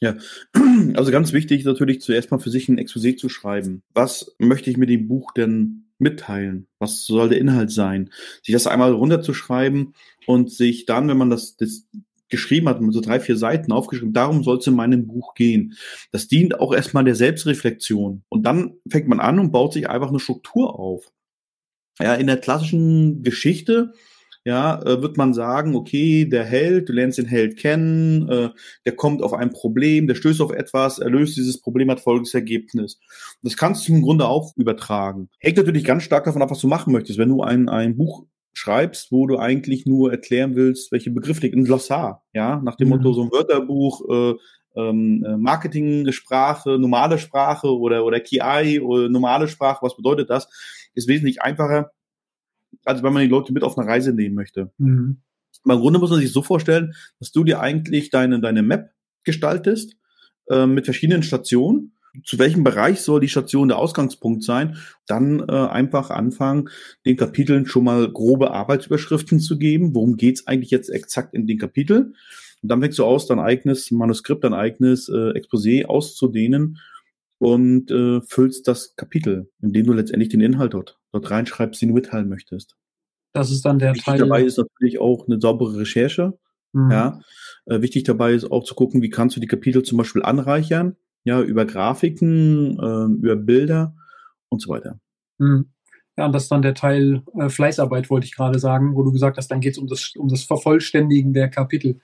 Ja, 0.00 0.16
also 0.94 1.10
ganz 1.10 1.32
wichtig 1.32 1.64
natürlich 1.64 2.00
zuerst 2.00 2.30
mal 2.30 2.38
für 2.38 2.50
sich 2.50 2.68
ein 2.68 2.78
Exposé 2.78 3.16
zu 3.16 3.28
schreiben. 3.28 3.82
Was 3.94 4.34
möchte 4.38 4.70
ich 4.70 4.76
mit 4.76 4.88
dem 4.88 5.08
Buch 5.08 5.32
denn 5.32 5.84
mitteilen? 5.98 6.66
Was 6.78 7.04
soll 7.04 7.28
der 7.28 7.38
Inhalt 7.38 7.70
sein? 7.70 8.10
Sich 8.42 8.52
das 8.52 8.66
einmal 8.66 8.92
runterzuschreiben 8.92 9.94
und 10.26 10.50
sich 10.50 10.86
dann, 10.86 11.08
wenn 11.08 11.18
man 11.18 11.30
das, 11.30 11.56
das 11.56 11.86
geschrieben 12.32 12.68
hat, 12.68 12.80
so 12.90 13.00
drei, 13.00 13.20
vier 13.20 13.36
Seiten 13.36 13.70
aufgeschrieben, 13.70 14.12
darum 14.12 14.42
soll 14.42 14.58
es 14.58 14.66
in 14.66 14.74
meinem 14.74 15.06
Buch 15.06 15.34
gehen. 15.34 15.74
Das 16.10 16.26
dient 16.26 16.58
auch 16.58 16.74
erstmal 16.74 17.04
der 17.04 17.14
Selbstreflexion. 17.14 18.24
Und 18.28 18.42
dann 18.42 18.74
fängt 18.88 19.06
man 19.06 19.20
an 19.20 19.38
und 19.38 19.52
baut 19.52 19.74
sich 19.74 19.88
einfach 19.88 20.08
eine 20.08 20.18
Struktur 20.18 20.76
auf. 20.76 21.12
Ja, 22.00 22.14
in 22.14 22.26
der 22.26 22.38
klassischen 22.38 23.22
Geschichte, 23.22 23.92
ja, 24.44 24.82
äh, 24.82 25.02
wird 25.02 25.18
man 25.18 25.34
sagen, 25.34 25.76
okay, 25.76 26.24
der 26.24 26.44
Held, 26.44 26.88
du 26.88 26.94
lernst 26.94 27.18
den 27.18 27.26
Held 27.26 27.58
kennen, 27.58 28.28
äh, 28.28 28.48
der 28.86 28.96
kommt 28.96 29.22
auf 29.22 29.34
ein 29.34 29.52
Problem, 29.52 30.06
der 30.06 30.14
stößt 30.14 30.40
auf 30.40 30.50
etwas, 30.52 30.98
er 30.98 31.10
löst 31.10 31.36
dieses 31.36 31.60
Problem, 31.60 31.90
hat 31.90 32.00
folgendes 32.00 32.34
Ergebnis. 32.34 32.98
Das 33.42 33.56
kannst 33.56 33.86
du 33.86 33.92
im 33.92 34.02
Grunde 34.02 34.26
auch 34.26 34.56
übertragen. 34.56 35.28
Hängt 35.38 35.58
natürlich 35.58 35.84
ganz 35.84 36.02
stark 36.02 36.24
davon 36.24 36.42
ab, 36.42 36.50
was 36.50 36.60
du 36.60 36.66
machen 36.66 36.92
möchtest. 36.92 37.18
Wenn 37.18 37.28
du 37.28 37.42
ein, 37.42 37.68
ein 37.68 37.96
Buch 37.96 38.24
schreibst, 38.52 39.10
wo 39.10 39.26
du 39.26 39.38
eigentlich 39.38 39.86
nur 39.86 40.10
erklären 40.10 40.54
willst, 40.54 40.92
welche 40.92 41.10
Begriffe 41.10 41.46
ein 41.46 41.64
Glossar, 41.64 42.24
ja, 42.32 42.60
nach 42.62 42.76
dem 42.76 42.88
mhm. 42.88 42.96
Motto 42.96 43.12
so 43.12 43.22
ein 43.22 43.32
Wörterbuch, 43.32 44.02
äh, 44.08 44.34
ähm, 44.74 45.24
äh, 45.26 45.36
Marketing-Sprache, 45.36 46.78
normale 46.78 47.18
Sprache 47.18 47.68
oder 47.68 48.04
oder 48.04 48.20
KI 48.20 48.80
oder 48.80 49.08
normale 49.08 49.48
Sprache, 49.48 49.84
was 49.84 49.96
bedeutet 49.96 50.30
das? 50.30 50.48
Ist 50.94 51.08
wesentlich 51.08 51.42
einfacher, 51.42 51.92
als 52.84 53.02
wenn 53.02 53.12
man 53.12 53.22
die 53.22 53.28
Leute 53.28 53.52
mit 53.52 53.64
auf 53.64 53.76
eine 53.76 53.88
Reise 53.88 54.12
nehmen 54.12 54.34
möchte. 54.34 54.70
Mhm. 54.78 55.20
Im 55.64 55.78
Grunde 55.78 55.98
muss 55.98 56.10
man 56.10 56.20
sich 56.20 56.32
so 56.32 56.42
vorstellen, 56.42 56.94
dass 57.18 57.32
du 57.32 57.44
dir 57.44 57.60
eigentlich 57.60 58.10
deine 58.10 58.40
deine 58.40 58.62
Map 58.62 58.90
gestaltest 59.24 59.96
äh, 60.48 60.66
mit 60.66 60.84
verschiedenen 60.86 61.22
Stationen 61.22 61.92
zu 62.24 62.38
welchem 62.38 62.62
Bereich 62.62 63.00
soll 63.00 63.20
die 63.20 63.28
Station 63.28 63.68
der 63.68 63.78
Ausgangspunkt 63.78 64.42
sein, 64.42 64.76
dann 65.06 65.40
äh, 65.40 65.52
einfach 65.52 66.10
anfangen, 66.10 66.68
den 67.06 67.16
Kapiteln 67.16 67.66
schon 67.66 67.84
mal 67.84 68.10
grobe 68.10 68.50
Arbeitsüberschriften 68.50 69.40
zu 69.40 69.58
geben. 69.58 69.94
Worum 69.94 70.16
geht's 70.16 70.46
eigentlich 70.46 70.70
jetzt 70.70 70.90
exakt 70.90 71.34
in 71.34 71.46
den 71.46 71.58
Kapiteln? 71.58 72.14
Und 72.62 72.68
dann 72.68 72.80
fängst 72.80 72.98
du 72.98 73.04
aus, 73.04 73.26
dein 73.26 73.40
eigenes 73.40 73.90
Manuskript, 73.90 74.44
dein 74.44 74.54
eigenes 74.54 75.08
äh, 75.08 75.32
Exposé 75.32 75.86
auszudehnen 75.86 76.78
und 77.38 77.90
äh, 77.90 78.20
füllst 78.20 78.68
das 78.68 78.94
Kapitel, 78.94 79.50
in 79.62 79.72
dem 79.72 79.86
du 79.86 79.92
letztendlich 79.92 80.28
den 80.28 80.40
Inhalt 80.40 80.74
dort, 80.74 80.98
dort 81.12 81.30
reinschreibst, 81.30 81.80
den 81.80 81.88
du 81.88 81.94
mitteilen 81.94 82.28
möchtest. 82.28 82.76
Das 83.32 83.50
ist 83.50 83.64
dann 83.64 83.78
der 83.78 83.94
Wichtig 83.94 84.04
Teil. 84.04 84.18
dabei 84.18 84.42
ist 84.42 84.58
natürlich 84.58 84.98
auch 85.00 85.26
eine 85.26 85.40
saubere 85.40 85.78
Recherche. 85.78 86.38
Mhm. 86.72 86.90
Ja. 86.90 87.20
Äh, 87.66 87.80
wichtig 87.80 88.04
dabei 88.04 88.34
ist 88.34 88.50
auch 88.50 88.64
zu 88.64 88.74
gucken, 88.74 89.02
wie 89.02 89.10
kannst 89.10 89.34
du 89.34 89.40
die 89.40 89.46
Kapitel 89.46 89.82
zum 89.82 89.98
Beispiel 89.98 90.22
anreichern 90.22 90.96
ja, 91.24 91.40
über 91.40 91.64
Grafiken, 91.64 92.78
äh, 92.78 93.24
über 93.24 93.36
Bilder 93.36 93.94
und 94.48 94.60
so 94.60 94.70
weiter. 94.70 94.98
Mhm. 95.38 95.70
Ja, 96.16 96.26
und 96.26 96.32
das 96.32 96.44
ist 96.44 96.52
dann 96.52 96.60
der 96.60 96.74
Teil 96.74 97.22
äh, 97.38 97.48
Fleißarbeit, 97.48 98.10
wollte 98.10 98.26
ich 98.26 98.36
gerade 98.36 98.58
sagen, 98.58 98.94
wo 98.94 99.02
du 99.02 99.12
gesagt 99.12 99.38
hast, 99.38 99.48
dann 99.48 99.60
geht 99.60 99.72
es 99.72 99.78
um 99.78 99.86
das, 99.86 100.12
um 100.16 100.28
das 100.28 100.44
Vervollständigen 100.44 101.32
der 101.32 101.48
Kapitel. 101.48 102.00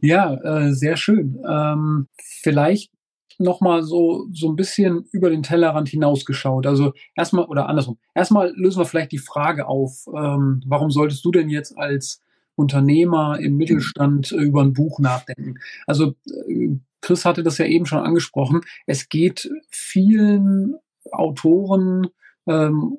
Ja, 0.00 0.34
äh, 0.34 0.72
sehr 0.72 0.96
schön. 0.96 1.38
Ähm, 1.46 2.08
vielleicht 2.22 2.90
nochmal 3.38 3.82
so, 3.82 4.26
so 4.32 4.48
ein 4.48 4.56
bisschen 4.56 5.04
über 5.12 5.28
den 5.28 5.42
Tellerrand 5.42 5.88
hinausgeschaut. 5.88 6.66
Also 6.66 6.94
erstmal, 7.14 7.44
oder 7.44 7.68
andersrum, 7.68 7.98
erstmal 8.14 8.52
lösen 8.56 8.80
wir 8.80 8.86
vielleicht 8.86 9.12
die 9.12 9.18
Frage 9.18 9.68
auf, 9.68 10.06
ähm, 10.16 10.62
warum 10.66 10.90
solltest 10.90 11.22
du 11.22 11.30
denn 11.30 11.50
jetzt 11.50 11.76
als 11.76 12.22
Unternehmer 12.56 13.38
im 13.38 13.56
Mittelstand 13.56 14.32
äh, 14.32 14.36
über 14.36 14.62
ein 14.62 14.72
Buch 14.72 14.98
nachdenken? 14.98 15.54
Also 15.86 16.14
äh, 16.48 16.76
Chris 17.00 17.24
hatte 17.24 17.42
das 17.42 17.58
ja 17.58 17.66
eben 17.66 17.86
schon 17.86 18.00
angesprochen. 18.00 18.62
Es 18.86 19.08
geht 19.08 19.48
vielen 19.70 20.74
Autoren, 21.12 22.08
ähm, 22.48 22.98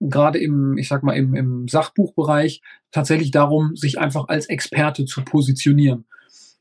gerade 0.00 0.38
im, 0.38 0.76
ich 0.76 0.88
sag 0.88 1.02
mal, 1.02 1.14
im, 1.14 1.34
im 1.34 1.68
Sachbuchbereich, 1.68 2.60
tatsächlich 2.90 3.30
darum, 3.30 3.74
sich 3.74 3.98
einfach 3.98 4.28
als 4.28 4.46
Experte 4.46 5.06
zu 5.06 5.24
positionieren. 5.24 6.04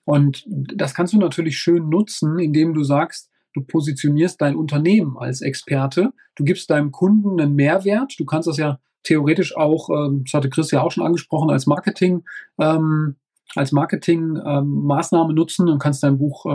Und 0.06 0.46
das 0.48 0.94
kannst 0.94 1.14
du 1.14 1.18
natürlich 1.18 1.58
schön 1.58 1.90
nutzen, 1.90 2.40
indem 2.40 2.74
du 2.74 2.84
sagst, 2.84 3.30
du 3.54 3.62
positionierst 3.62 4.40
dein 4.40 4.56
Unternehmen 4.56 5.18
als 5.18 5.42
Experte, 5.42 6.12
du 6.36 6.44
gibst 6.44 6.70
deinem 6.70 6.92
Kunden 6.92 7.40
einen 7.42 7.56
Mehrwert, 7.56 8.14
du 8.18 8.26
kannst 8.26 8.48
das 8.48 8.58
ja 8.58 8.80
theoretisch 9.06 9.56
auch, 9.56 9.90
ähm, 9.90 10.24
das 10.26 10.34
hatte 10.34 10.50
Chris 10.50 10.72
ja 10.72 10.82
auch 10.82 10.92
schon 10.92 11.06
angesprochen, 11.06 11.50
als 11.50 11.66
Marketing 11.66 12.24
ähm, 12.60 13.16
als 13.56 13.72
Marketingmaßnahme 13.72 15.30
ähm, 15.30 15.36
nutzen 15.36 15.70
und 15.70 15.80
kannst 15.80 16.04
dein 16.04 16.18
Buch 16.18 16.46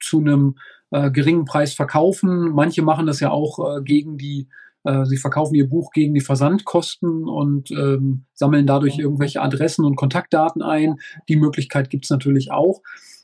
zu 0.00 0.18
einem 0.18 0.56
äh, 0.90 1.10
geringen 1.10 1.44
Preis 1.44 1.74
verkaufen. 1.74 2.50
Manche 2.52 2.82
machen 2.82 3.06
das 3.06 3.20
ja 3.20 3.30
auch 3.30 3.58
äh, 3.76 3.82
gegen 3.82 4.16
die, 4.16 4.48
äh, 4.84 5.04
sie 5.04 5.18
verkaufen 5.18 5.54
ihr 5.54 5.68
Buch 5.68 5.90
gegen 5.92 6.14
die 6.14 6.20
Versandkosten 6.20 7.28
und 7.28 7.68
sammeln 8.34 8.66
dadurch 8.66 8.98
irgendwelche 8.98 9.42
Adressen 9.42 9.84
und 9.84 9.96
Kontaktdaten 9.96 10.62
ein. 10.62 10.96
Die 11.28 11.36
Möglichkeit 11.36 11.90
gibt's 11.90 12.10
natürlich 12.10 12.50
auch. 12.52 12.80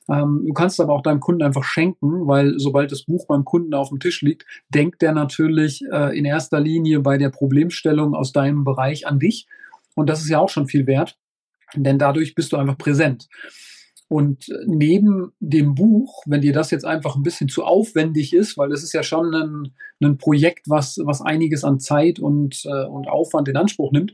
Ähm, 0.09 0.45
du 0.47 0.53
kannst 0.53 0.81
aber 0.81 0.93
auch 0.93 1.03
deinem 1.03 1.21
Kunden 1.21 1.43
einfach 1.43 1.65
schenken, 1.65 2.27
weil 2.27 2.59
sobald 2.59 2.93
das 2.93 3.05
Buch 3.05 3.27
beim 3.27 3.45
Kunden 3.45 3.75
auf 3.75 3.89
dem 3.89 4.01
Tisch 4.01 4.23
liegt, 4.23 4.45
denkt 4.69 5.03
der 5.03 5.13
natürlich 5.13 5.83
äh, 5.93 6.17
in 6.17 6.25
erster 6.25 6.61
Linie 6.61 7.01
bei 7.01 7.19
der 7.19 7.31
Problemstellung 7.31 8.15
aus 8.15 8.33
deinem 8.33 8.65
Bereich 8.65 9.07
an 9.07 9.19
dich. 9.19 9.47
Und 9.95 10.09
das 10.09 10.23
ist 10.23 10.29
ja 10.29 10.39
auch 10.41 10.49
schon 10.49 10.67
viel 10.67 10.87
wert 10.87 11.17
denn 11.77 11.99
dadurch 11.99 12.35
bist 12.35 12.53
du 12.53 12.57
einfach 12.57 12.79
präsent. 12.79 13.29
Und 14.09 14.47
neben 14.67 15.33
dem 15.41 15.75
Buch, 15.75 16.23
wenn 16.27 16.43
dir 16.43 16.53
das 16.53 16.71
jetzt 16.71 16.85
einfach 16.85 17.17
ein 17.17 17.23
bisschen 17.23 17.49
zu 17.49 17.65
aufwendig 17.65 18.35
ist, 18.35 18.59
weil 18.59 18.69
das 18.69 18.83
ist 18.83 18.93
ja 18.93 19.03
schon 19.03 19.35
ein, 19.35 19.75
ein 20.03 20.19
Projekt, 20.19 20.69
was, 20.69 20.99
was 21.03 21.23
einiges 21.23 21.65
an 21.65 21.81
Zeit 21.81 22.19
und, 22.19 22.65
äh, 22.67 22.85
und 22.85 23.09
Aufwand 23.09 23.49
in 23.49 23.57
Anspruch 23.57 23.93
nimmt, 23.93 24.13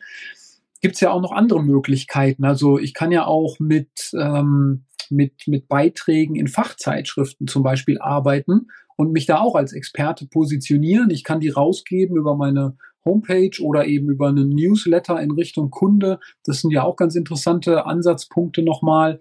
gibt 0.80 0.94
es 0.94 1.00
ja 1.00 1.10
auch 1.10 1.20
noch 1.20 1.32
andere 1.32 1.62
Möglichkeiten. 1.62 2.44
Also 2.44 2.78
ich 2.78 2.94
kann 2.94 3.12
ja 3.12 3.26
auch 3.26 3.58
mit, 3.58 4.12
ähm, 4.18 4.84
mit, 5.10 5.46
mit 5.46 5.68
Beiträgen 5.68 6.36
in 6.36 6.48
Fachzeitschriften 6.48 7.46
zum 7.46 7.62
Beispiel 7.62 7.98
arbeiten 7.98 8.68
und 8.96 9.12
mich 9.12 9.26
da 9.26 9.40
auch 9.40 9.54
als 9.54 9.72
Experte 9.72 10.26
positionieren. 10.26 11.10
Ich 11.10 11.24
kann 11.24 11.40
die 11.40 11.48
rausgeben 11.48 12.16
über 12.16 12.36
meine 12.36 12.76
Homepage 13.04 13.62
oder 13.62 13.86
eben 13.86 14.10
über 14.10 14.28
einen 14.28 14.50
Newsletter 14.50 15.20
in 15.20 15.30
Richtung 15.30 15.70
Kunde. 15.70 16.20
Das 16.44 16.60
sind 16.60 16.70
ja 16.70 16.82
auch 16.82 16.96
ganz 16.96 17.14
interessante 17.14 17.86
Ansatzpunkte 17.86 18.62
nochmal. 18.62 19.20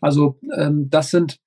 Also 0.00 0.38
ähm, 0.56 0.88
das 0.90 1.10
sind, 1.10 1.40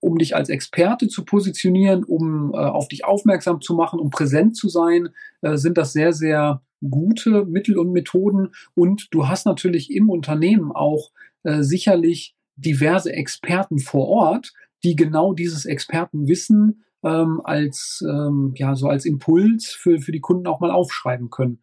um 0.00 0.18
dich 0.18 0.36
als 0.36 0.48
Experte 0.48 1.08
zu 1.08 1.24
positionieren, 1.24 2.04
um 2.04 2.52
äh, 2.54 2.58
auf 2.58 2.88
dich 2.88 3.04
aufmerksam 3.04 3.60
zu 3.60 3.74
machen, 3.74 3.98
um 3.98 4.10
präsent 4.10 4.56
zu 4.56 4.68
sein, 4.68 5.08
äh, 5.42 5.56
sind 5.56 5.78
das 5.78 5.92
sehr, 5.92 6.12
sehr 6.12 6.62
gute 6.88 7.44
Mittel 7.44 7.78
und 7.78 7.92
Methoden. 7.92 8.50
Und 8.74 9.08
du 9.10 9.28
hast 9.28 9.46
natürlich 9.46 9.90
im 9.90 10.08
Unternehmen 10.08 10.72
auch 10.72 11.10
äh, 11.42 11.62
sicherlich 11.62 12.34
diverse 12.56 13.12
Experten 13.12 13.78
vor 13.78 14.08
Ort, 14.08 14.52
die 14.84 14.96
genau 14.96 15.32
dieses 15.32 15.66
Expertenwissen 15.66 16.84
ähm, 17.02 17.40
als 17.44 18.04
ähm, 18.06 18.52
ja 18.56 18.74
so 18.74 18.88
als 18.88 19.04
Impuls 19.04 19.68
für, 19.68 20.00
für 20.00 20.12
die 20.12 20.20
Kunden 20.20 20.46
auch 20.46 20.60
mal 20.60 20.70
aufschreiben 20.70 21.30
können. 21.30 21.60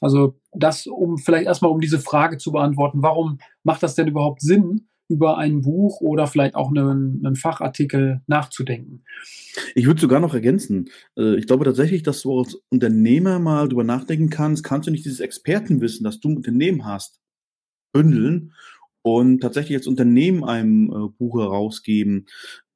Also 0.00 0.36
das, 0.52 0.86
um 0.86 1.18
vielleicht 1.18 1.46
erstmal 1.46 1.70
um 1.70 1.80
diese 1.80 2.00
Frage 2.00 2.38
zu 2.38 2.52
beantworten, 2.52 3.02
warum 3.02 3.38
macht 3.62 3.82
das 3.82 3.94
denn 3.94 4.08
überhaupt 4.08 4.40
Sinn, 4.40 4.88
über 5.10 5.38
ein 5.38 5.60
Buch 5.60 6.00
oder 6.00 6.26
vielleicht 6.26 6.54
auch 6.54 6.70
einen, 6.70 7.24
einen 7.24 7.36
Fachartikel 7.36 8.22
nachzudenken. 8.26 9.04
Ich 9.74 9.86
würde 9.86 10.00
sogar 10.00 10.20
noch 10.20 10.34
ergänzen. 10.34 10.88
Äh, 11.18 11.36
ich 11.36 11.46
glaube 11.46 11.64
tatsächlich, 11.64 12.02
dass 12.02 12.22
du 12.22 12.38
als 12.38 12.54
Unternehmer 12.70 13.38
mal 13.38 13.68
drüber 13.68 13.84
nachdenken 13.84 14.30
kannst, 14.30 14.62
kannst 14.64 14.86
du 14.86 14.92
nicht 14.92 15.04
dieses 15.04 15.20
Expertenwissen, 15.20 16.04
das 16.04 16.20
du 16.20 16.30
im 16.30 16.36
Unternehmen 16.36 16.84
hast, 16.84 17.20
bündeln 17.92 18.52
und 19.02 19.40
tatsächlich 19.40 19.76
als 19.76 19.86
Unternehmen 19.86 20.44
einem 20.44 20.90
äh, 20.90 21.08
Buch 21.18 21.40
herausgeben, 21.40 22.26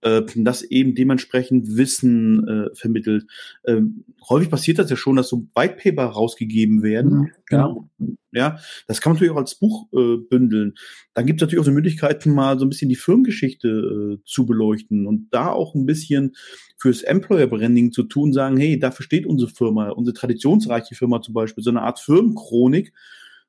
äh, 0.04 0.22
das 0.36 0.62
eben 0.62 0.94
dementsprechend 0.94 1.76
Wissen 1.76 2.46
äh, 2.46 2.74
vermittelt. 2.74 3.26
Ähm, 3.66 4.04
häufig 4.28 4.50
passiert 4.50 4.78
das 4.78 4.90
ja 4.90 4.96
schon, 4.96 5.16
dass 5.16 5.28
so 5.28 5.46
White 5.54 5.76
Paper 5.82 6.04
rausgegeben 6.04 6.82
werden. 6.82 7.12
Mhm, 7.18 7.30
genau. 7.46 7.88
Ja, 7.98 8.06
ja, 8.32 8.58
das 8.86 9.00
kann 9.00 9.10
man 9.10 9.16
natürlich 9.16 9.32
auch 9.32 9.40
als 9.40 9.54
Buch 9.54 9.86
äh, 9.92 10.16
bündeln. 10.16 10.74
Dann 11.14 11.24
gibt 11.24 11.40
es 11.40 11.46
natürlich 11.46 11.60
auch 11.60 11.68
die 11.68 11.74
Möglichkeit, 11.74 12.26
mal 12.26 12.58
so 12.58 12.66
ein 12.66 12.68
bisschen 12.68 12.88
die 12.88 12.96
Firmengeschichte 12.96 14.18
äh, 14.18 14.22
zu 14.24 14.44
beleuchten 14.44 15.06
und 15.06 15.28
da 15.30 15.50
auch 15.50 15.74
ein 15.74 15.86
bisschen 15.86 16.34
fürs 16.76 17.02
Employer 17.02 17.46
Branding 17.46 17.92
zu 17.92 18.02
tun, 18.02 18.32
sagen, 18.32 18.56
hey, 18.56 18.78
dafür 18.78 19.04
steht 19.04 19.24
unsere 19.24 19.50
Firma, 19.50 19.90
unsere 19.90 20.14
traditionsreiche 20.14 20.96
Firma 20.96 21.22
zum 21.22 21.32
Beispiel, 21.32 21.62
so 21.62 21.70
eine 21.70 21.82
Art 21.82 22.00
Firmenchronik, 22.00 22.92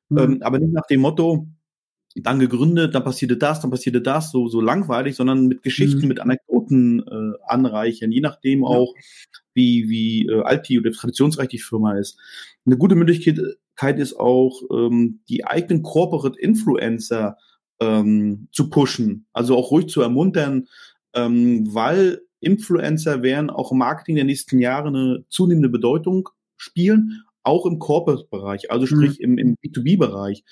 mhm. 0.08 0.18
ähm, 0.18 0.38
aber 0.42 0.58
nicht 0.58 0.72
nach 0.72 0.86
dem 0.86 1.00
Motto, 1.00 1.48
dann 2.22 2.38
gegründet, 2.38 2.94
dann 2.94 3.04
passierte 3.04 3.36
das, 3.36 3.60
dann 3.60 3.70
passierte 3.70 4.00
das, 4.00 4.30
so, 4.30 4.48
so 4.48 4.60
langweilig, 4.60 5.16
sondern 5.16 5.46
mit 5.46 5.62
Geschichten, 5.62 6.02
mhm. 6.02 6.08
mit 6.08 6.20
Anekdoten 6.20 7.00
äh, 7.06 7.38
anreichern, 7.46 8.12
je 8.12 8.20
nachdem 8.20 8.60
ja. 8.60 8.66
auch, 8.66 8.94
wie, 9.54 9.88
wie 9.88 10.26
äh, 10.26 10.42
alt 10.42 10.68
die 10.68 10.78
oder 10.78 10.92
traditionsreich 10.92 11.48
die 11.48 11.58
Firma 11.58 11.98
ist. 11.98 12.18
Eine 12.64 12.78
gute 12.78 12.94
Möglichkeit 12.94 13.98
ist 13.98 14.18
auch, 14.18 14.62
ähm, 14.72 15.20
die 15.28 15.44
eigenen 15.44 15.82
Corporate 15.82 16.38
Influencer 16.38 17.36
ähm, 17.80 18.48
zu 18.52 18.70
pushen, 18.70 19.26
also 19.32 19.56
auch 19.56 19.70
ruhig 19.70 19.88
zu 19.88 20.00
ermuntern, 20.00 20.68
ähm, 21.14 21.72
weil 21.74 22.22
Influencer 22.40 23.22
werden 23.22 23.50
auch 23.50 23.72
im 23.72 23.78
Marketing 23.78 24.16
der 24.16 24.24
nächsten 24.24 24.58
Jahre 24.58 24.88
eine 24.88 25.24
zunehmende 25.28 25.68
Bedeutung 25.68 26.28
spielen, 26.56 27.22
auch 27.46 27.64
im 27.64 27.78
Corporate-Bereich, 27.78 28.70
also 28.70 28.86
sprich 28.86 29.20
mhm. 29.20 29.38
im, 29.38 29.38
im 29.38 29.56
B2B-Bereich, 29.56 30.44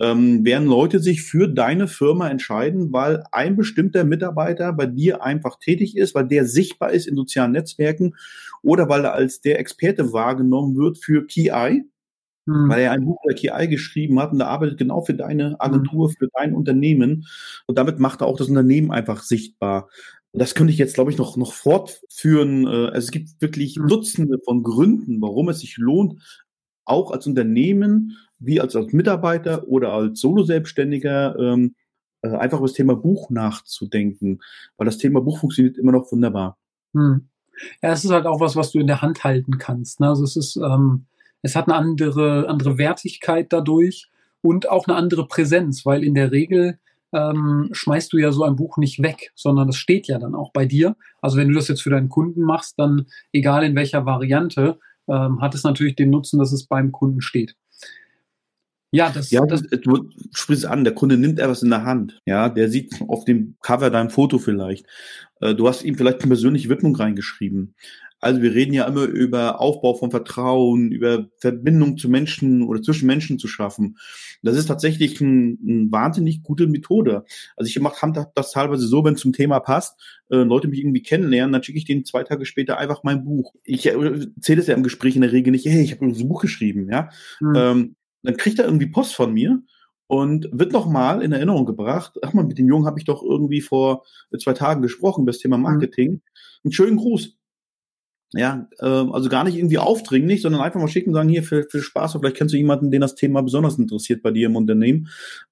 ähm, 0.00 0.44
werden 0.44 0.68
Leute 0.68 0.98
sich 0.98 1.22
für 1.22 1.48
deine 1.48 1.88
Firma 1.88 2.28
entscheiden, 2.28 2.92
weil 2.92 3.24
ein 3.32 3.56
bestimmter 3.56 4.04
Mitarbeiter 4.04 4.72
bei 4.74 4.86
dir 4.86 5.22
einfach 5.22 5.58
tätig 5.58 5.96
ist, 5.96 6.14
weil 6.14 6.28
der 6.28 6.44
sichtbar 6.44 6.90
ist 6.90 7.06
in 7.06 7.16
sozialen 7.16 7.52
Netzwerken 7.52 8.14
oder 8.62 8.88
weil 8.88 9.04
er 9.04 9.14
als 9.14 9.40
der 9.40 9.58
Experte 9.58 10.12
wahrgenommen 10.12 10.76
wird 10.76 10.98
für 10.98 11.26
KI, 11.26 11.84
mhm. 12.44 12.68
weil 12.68 12.82
er 12.82 12.92
ein 12.92 13.06
Buch 13.06 13.18
über 13.24 13.34
KI 13.34 13.68
geschrieben 13.68 14.20
hat 14.20 14.32
und 14.32 14.40
er 14.40 14.48
arbeitet 14.48 14.78
genau 14.78 15.00
für 15.00 15.14
deine 15.14 15.58
Agentur, 15.58 16.08
mhm. 16.08 16.12
für 16.12 16.28
dein 16.34 16.54
Unternehmen 16.54 17.26
und 17.66 17.78
damit 17.78 17.98
macht 17.98 18.20
er 18.20 18.26
auch 18.26 18.36
das 18.36 18.48
Unternehmen 18.48 18.90
einfach 18.90 19.22
sichtbar. 19.22 19.88
Das 20.32 20.54
könnte 20.54 20.72
ich 20.72 20.78
jetzt, 20.78 20.94
glaube 20.94 21.10
ich, 21.10 21.18
noch, 21.18 21.36
noch 21.36 21.52
fortführen. 21.52 22.66
Äh, 22.66 22.86
also 22.86 22.98
es 22.98 23.10
gibt 23.10 23.40
wirklich 23.40 23.76
mhm. 23.76 23.88
Dutzende 23.88 24.38
von 24.44 24.62
Gründen, 24.62 25.20
warum 25.20 25.48
es 25.48 25.60
sich 25.60 25.76
lohnt, 25.76 26.22
auch 26.84 27.10
als 27.10 27.26
Unternehmen, 27.26 28.16
wie 28.38 28.60
als, 28.60 28.74
als 28.74 28.92
Mitarbeiter 28.92 29.68
oder 29.68 29.92
als 29.92 30.20
Solo-Selbstständiger, 30.20 31.36
ähm, 31.38 31.74
äh, 32.22 32.30
einfach 32.30 32.58
über 32.58 32.66
das 32.66 32.76
Thema 32.76 32.96
Buch 32.96 33.30
nachzudenken. 33.30 34.40
Weil 34.76 34.86
das 34.86 34.98
Thema 34.98 35.20
Buch 35.20 35.38
funktioniert 35.38 35.76
immer 35.76 35.92
noch 35.92 36.10
wunderbar. 36.10 36.58
Hm. 36.94 37.28
Ja, 37.82 37.92
es 37.92 38.04
ist 38.04 38.10
halt 38.10 38.26
auch 38.26 38.40
was, 38.40 38.56
was 38.56 38.72
du 38.72 38.78
in 38.78 38.86
der 38.86 39.02
Hand 39.02 39.24
halten 39.24 39.58
kannst. 39.58 40.00
Ne? 40.00 40.08
Also 40.08 40.24
es 40.24 40.36
ist, 40.36 40.56
ähm, 40.56 41.06
es 41.42 41.54
hat 41.54 41.68
eine 41.68 41.76
andere, 41.76 42.48
andere 42.48 42.78
Wertigkeit 42.78 43.52
dadurch 43.52 44.08
und 44.40 44.68
auch 44.68 44.86
eine 44.86 44.96
andere 44.96 45.26
Präsenz, 45.26 45.84
weil 45.84 46.02
in 46.02 46.14
der 46.14 46.32
Regel 46.32 46.78
ähm, 47.12 47.68
schmeißt 47.72 48.12
du 48.12 48.18
ja 48.18 48.32
so 48.32 48.44
ein 48.44 48.56
Buch 48.56 48.78
nicht 48.78 49.02
weg, 49.02 49.32
sondern 49.34 49.68
es 49.68 49.76
steht 49.76 50.08
ja 50.08 50.18
dann 50.18 50.34
auch 50.34 50.52
bei 50.52 50.66
dir. 50.66 50.96
Also 51.20 51.36
wenn 51.36 51.48
du 51.48 51.54
das 51.54 51.68
jetzt 51.68 51.82
für 51.82 51.90
deinen 51.90 52.08
Kunden 52.08 52.42
machst, 52.42 52.78
dann 52.78 53.06
egal 53.32 53.64
in 53.64 53.74
welcher 53.74 54.06
Variante, 54.06 54.78
ähm, 55.08 55.40
hat 55.40 55.54
es 55.54 55.64
natürlich 55.64 55.96
den 55.96 56.10
Nutzen, 56.10 56.38
dass 56.38 56.52
es 56.52 56.66
beim 56.66 56.92
Kunden 56.92 57.20
steht. 57.20 57.54
Ja, 58.94 59.10
das, 59.10 59.30
ja, 59.30 59.46
das, 59.46 59.62
du 59.62 60.10
sprichst 60.34 60.66
an, 60.66 60.84
der 60.84 60.94
Kunde 60.94 61.16
nimmt 61.16 61.38
etwas 61.38 61.62
in 61.62 61.70
der 61.70 61.84
Hand. 61.84 62.20
Ja, 62.26 62.50
der 62.50 62.68
sieht 62.68 62.92
auf 63.08 63.24
dem 63.24 63.56
Cover 63.62 63.88
dein 63.88 64.10
Foto 64.10 64.38
vielleicht. 64.38 64.86
Äh, 65.40 65.54
du 65.54 65.66
hast 65.66 65.82
ihm 65.82 65.96
vielleicht 65.96 66.20
eine 66.20 66.28
persönliche 66.28 66.68
Widmung 66.68 66.94
reingeschrieben. 66.94 67.74
Also 68.22 68.40
wir 68.40 68.54
reden 68.54 68.72
ja 68.72 68.86
immer 68.86 69.02
über 69.02 69.60
Aufbau 69.60 69.94
von 69.94 70.12
Vertrauen, 70.12 70.92
über 70.92 71.26
Verbindung 71.38 71.98
zu 71.98 72.08
Menschen 72.08 72.62
oder 72.62 72.80
zwischen 72.80 73.06
Menschen 73.06 73.38
zu 73.40 73.48
schaffen. 73.48 73.98
Das 74.42 74.56
ist 74.56 74.66
tatsächlich 74.66 75.20
ein, 75.20 75.58
eine 75.66 75.90
wahnsinnig 75.90 76.44
gute 76.44 76.68
Methode. 76.68 77.24
Also 77.56 77.68
ich 77.68 77.78
mache 77.80 78.30
das 78.34 78.52
teilweise 78.52 78.86
so, 78.86 79.04
wenn 79.04 79.14
es 79.14 79.20
zum 79.20 79.32
Thema 79.32 79.58
passt, 79.58 80.00
äh, 80.30 80.36
Leute 80.36 80.68
mich 80.68 80.78
irgendwie 80.78 81.02
kennenlernen, 81.02 81.52
dann 81.52 81.64
schicke 81.64 81.78
ich 81.78 81.84
denen 81.84 82.04
zwei 82.04 82.22
Tage 82.22 82.46
später 82.46 82.78
einfach 82.78 83.02
mein 83.02 83.24
Buch. 83.24 83.54
Ich 83.64 83.86
äh, 83.86 83.90
erzähle 83.90 84.60
es 84.60 84.68
ja 84.68 84.76
im 84.76 84.84
Gespräch 84.84 85.16
in 85.16 85.22
der 85.22 85.32
Regel 85.32 85.50
nicht, 85.50 85.66
hey, 85.66 85.82
ich 85.82 85.92
habe 85.92 86.06
ein 86.06 86.28
Buch 86.28 86.42
geschrieben, 86.42 86.88
ja. 86.90 87.10
Mhm. 87.40 87.54
Ähm, 87.56 87.96
dann 88.22 88.36
kriegt 88.36 88.60
er 88.60 88.66
irgendwie 88.66 88.86
Post 88.86 89.16
von 89.16 89.32
mir 89.32 89.62
und 90.06 90.48
wird 90.52 90.72
nochmal 90.72 91.22
in 91.22 91.32
Erinnerung 91.32 91.66
gebracht. 91.66 92.18
Ach 92.22 92.34
mal, 92.34 92.44
mit 92.44 92.58
dem 92.58 92.68
Jungen 92.68 92.86
habe 92.86 93.00
ich 93.00 93.04
doch 93.04 93.22
irgendwie 93.22 93.62
vor 93.62 94.04
zwei 94.38 94.52
Tagen 94.52 94.80
gesprochen 94.80 95.22
über 95.22 95.32
das 95.32 95.40
Thema 95.40 95.56
mhm. 95.56 95.64
Marketing. 95.64 96.10
Mhm. 96.12 96.20
Einen 96.64 96.72
schönen 96.72 96.96
Gruß. 96.98 97.36
Ja, 98.34 98.68
äh, 98.78 98.86
also 98.86 99.28
gar 99.28 99.44
nicht 99.44 99.56
irgendwie 99.56 99.78
aufdringlich, 99.78 100.40
sondern 100.40 100.62
einfach 100.62 100.80
mal 100.80 100.88
schicken 100.88 101.10
und 101.10 101.14
sagen, 101.14 101.28
hier, 101.28 101.42
für, 101.42 101.64
für 101.68 101.82
Spaß, 101.82 102.16
vielleicht 102.18 102.36
kennst 102.36 102.54
du 102.54 102.58
jemanden, 102.58 102.90
den 102.90 103.02
das 103.02 103.14
Thema 103.14 103.42
besonders 103.42 103.78
interessiert 103.78 104.22
bei 104.22 104.30
dir 104.30 104.46
im 104.46 104.56
Unternehmen. 104.56 105.08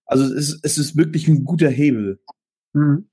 Also 0.06 0.24
es 0.24 0.32
ist, 0.32 0.60
es 0.64 0.78
ist 0.78 0.96
wirklich 0.96 1.28
ein 1.28 1.44
guter 1.44 1.68
Hebel. 1.68 2.20
Mhm. 2.72 3.08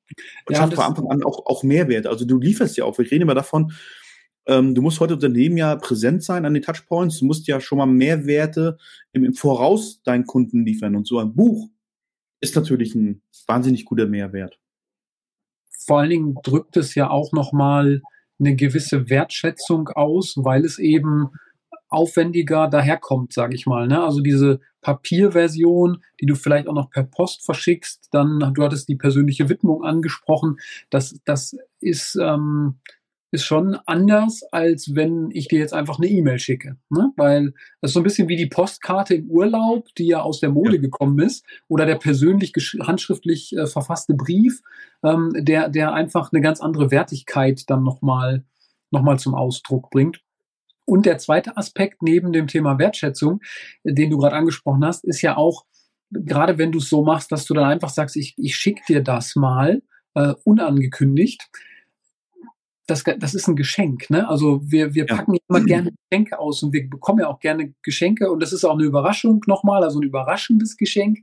Und 0.46 0.54
ja, 0.54 0.58
schafft 0.58 0.76
von 0.76 0.84
Anfang 0.86 1.08
an 1.08 1.24
auch, 1.24 1.46
auch 1.46 1.64
Mehrwert. 1.64 2.08
Also 2.08 2.26
du 2.26 2.40
lieferst 2.40 2.78
ja 2.78 2.86
auch, 2.86 2.98
wir 2.98 3.10
reden 3.10 3.24
immer 3.24 3.36
davon, 3.36 3.74
ähm, 4.46 4.74
du 4.74 4.82
musst 4.82 5.02
heute 5.02 5.16
Unternehmen 5.16 5.58
ja 5.58 5.76
präsent 5.76 6.24
sein 6.24 6.46
an 6.46 6.54
den 6.54 6.64
Touchpoints, 6.64 7.20
du 7.20 7.26
musst 7.26 7.48
ja 7.48 7.60
schon 7.60 7.78
mal 7.78 7.86
Mehrwerte 7.86 8.78
im, 9.12 9.26
im 9.26 9.34
Voraus 9.34 10.02
deinen 10.04 10.26
Kunden 10.26 10.66
liefern. 10.66 10.96
Und 10.96 11.06
so 11.06 11.20
ein 11.20 11.36
Buch 11.36 11.70
ist 12.40 12.56
natürlich 12.56 12.96
ein 12.96 13.22
wahnsinnig 13.48 13.84
guter 13.84 14.08
Mehrwert. 14.08 14.60
Vor 15.86 16.00
allen 16.00 16.10
Dingen 16.10 16.36
drückt 16.44 16.78
es 16.78 16.96
ja 16.96 17.10
auch 17.10 17.34
nochmal 17.34 18.02
eine 18.40 18.56
gewisse 18.56 19.10
Wertschätzung 19.10 19.90
aus, 19.90 20.36
weil 20.38 20.66
es 20.66 20.80
eben 20.80 21.30
aufwendiger 21.90 22.68
daherkommt, 22.68 23.34
sage 23.34 23.56
ich 23.56 23.66
mal. 23.66 23.88
Ne? 23.88 24.04
Also 24.04 24.22
diese 24.22 24.60
Papierversion, 24.82 26.04
die 26.20 26.26
du 26.26 26.36
vielleicht 26.36 26.68
auch 26.68 26.74
noch 26.74 26.90
per 26.90 27.04
Post 27.04 27.46
verschickst, 27.46 28.10
dann, 28.12 28.54
du 28.54 28.64
hattest 28.64 28.90
die 28.90 28.96
persönliche 28.96 29.50
Widmung 29.50 29.84
angesprochen, 29.84 30.58
das, 30.90 31.20
das 31.26 31.56
ist, 31.80 32.18
ähm, 32.22 32.76
ist 33.32 33.44
schon 33.44 33.78
anders, 33.86 34.42
als 34.52 34.96
wenn 34.96 35.30
ich 35.32 35.48
dir 35.48 35.60
jetzt 35.60 35.74
einfach 35.74 35.98
eine 35.98 36.08
E-Mail 36.08 36.40
schicke. 36.40 36.78
Ne? 36.90 37.12
Weil 37.18 37.54
das 37.82 37.90
ist 37.90 37.94
so 37.94 38.00
ein 38.00 38.04
bisschen 38.04 38.30
wie 38.30 38.38
die 38.38 38.46
Postkarte 38.46 39.16
im 39.16 39.30
Urlaub, 39.30 39.88
die 39.98 40.08
ja 40.08 40.22
aus 40.22 40.40
der 40.40 40.50
Mode 40.50 40.76
ja. 40.76 40.82
gekommen 40.82 41.20
ist, 41.20 41.46
oder 41.68 41.86
der 41.86 41.96
persönlich 41.96 42.54
handschriftlich 42.82 43.56
äh, 43.56 43.68
verfasste 43.68 44.14
Brief, 44.14 44.62
ähm, 45.04 45.34
der, 45.36 45.70
der 45.70 45.94
einfach 45.94 46.32
eine 46.32 46.42
ganz 46.42 46.62
andere 46.62 46.90
Wertigkeit 46.92 47.64
dann 47.68 47.84
nochmal 47.84 48.46
noch 48.92 49.02
mal 49.02 49.20
zum 49.20 49.36
Ausdruck 49.36 49.90
bringt. 49.90 50.22
Und 50.86 51.06
der 51.06 51.18
zweite 51.18 51.58
Aspekt 51.58 52.02
neben 52.02 52.32
dem 52.32 52.48
Thema 52.48 52.80
Wertschätzung, 52.80 53.42
den 53.84 54.10
du 54.10 54.18
gerade 54.18 54.38
angesprochen 54.38 54.86
hast, 54.86 55.04
ist 55.04 55.22
ja 55.22 55.36
auch, 55.36 55.66
gerade 56.12 56.58
wenn 56.58 56.72
du 56.72 56.80
es 56.80 56.88
so 56.88 57.04
machst, 57.04 57.30
dass 57.34 57.44
du 57.44 57.54
dann 57.54 57.66
einfach 57.66 57.90
sagst, 57.90 58.16
ich, 58.16 58.36
ich 58.38 58.56
schicke 58.56 58.82
dir 58.88 59.04
das 59.04 59.36
mal, 59.36 59.82
äh, 60.14 60.34
unangekündigt 60.46 61.50
das, 62.88 63.04
das 63.04 63.34
ist 63.34 63.48
ein 63.48 63.56
Geschenk. 63.56 64.10
Ne? 64.10 64.28
Also 64.28 64.62
wir, 64.64 64.94
wir 64.94 65.06
packen 65.06 65.34
ja. 65.34 65.40
immer 65.48 65.64
gerne 65.64 65.92
Geschenke 66.10 66.40
aus 66.40 66.64
und 66.64 66.74
wir 66.74 66.90
bekommen 66.90 67.20
ja 67.20 67.28
auch 67.28 67.40
gerne 67.40 67.74
Geschenke 67.84 68.32
und 68.32 68.42
das 68.42 68.54
ist 68.54 68.64
auch 68.64 68.74
eine 68.74 68.84
Überraschung 68.84 69.42
nochmal, 69.46 69.84
also 69.84 70.00
ein 70.00 70.04
überraschendes 70.04 70.78
Geschenk. 70.78 71.20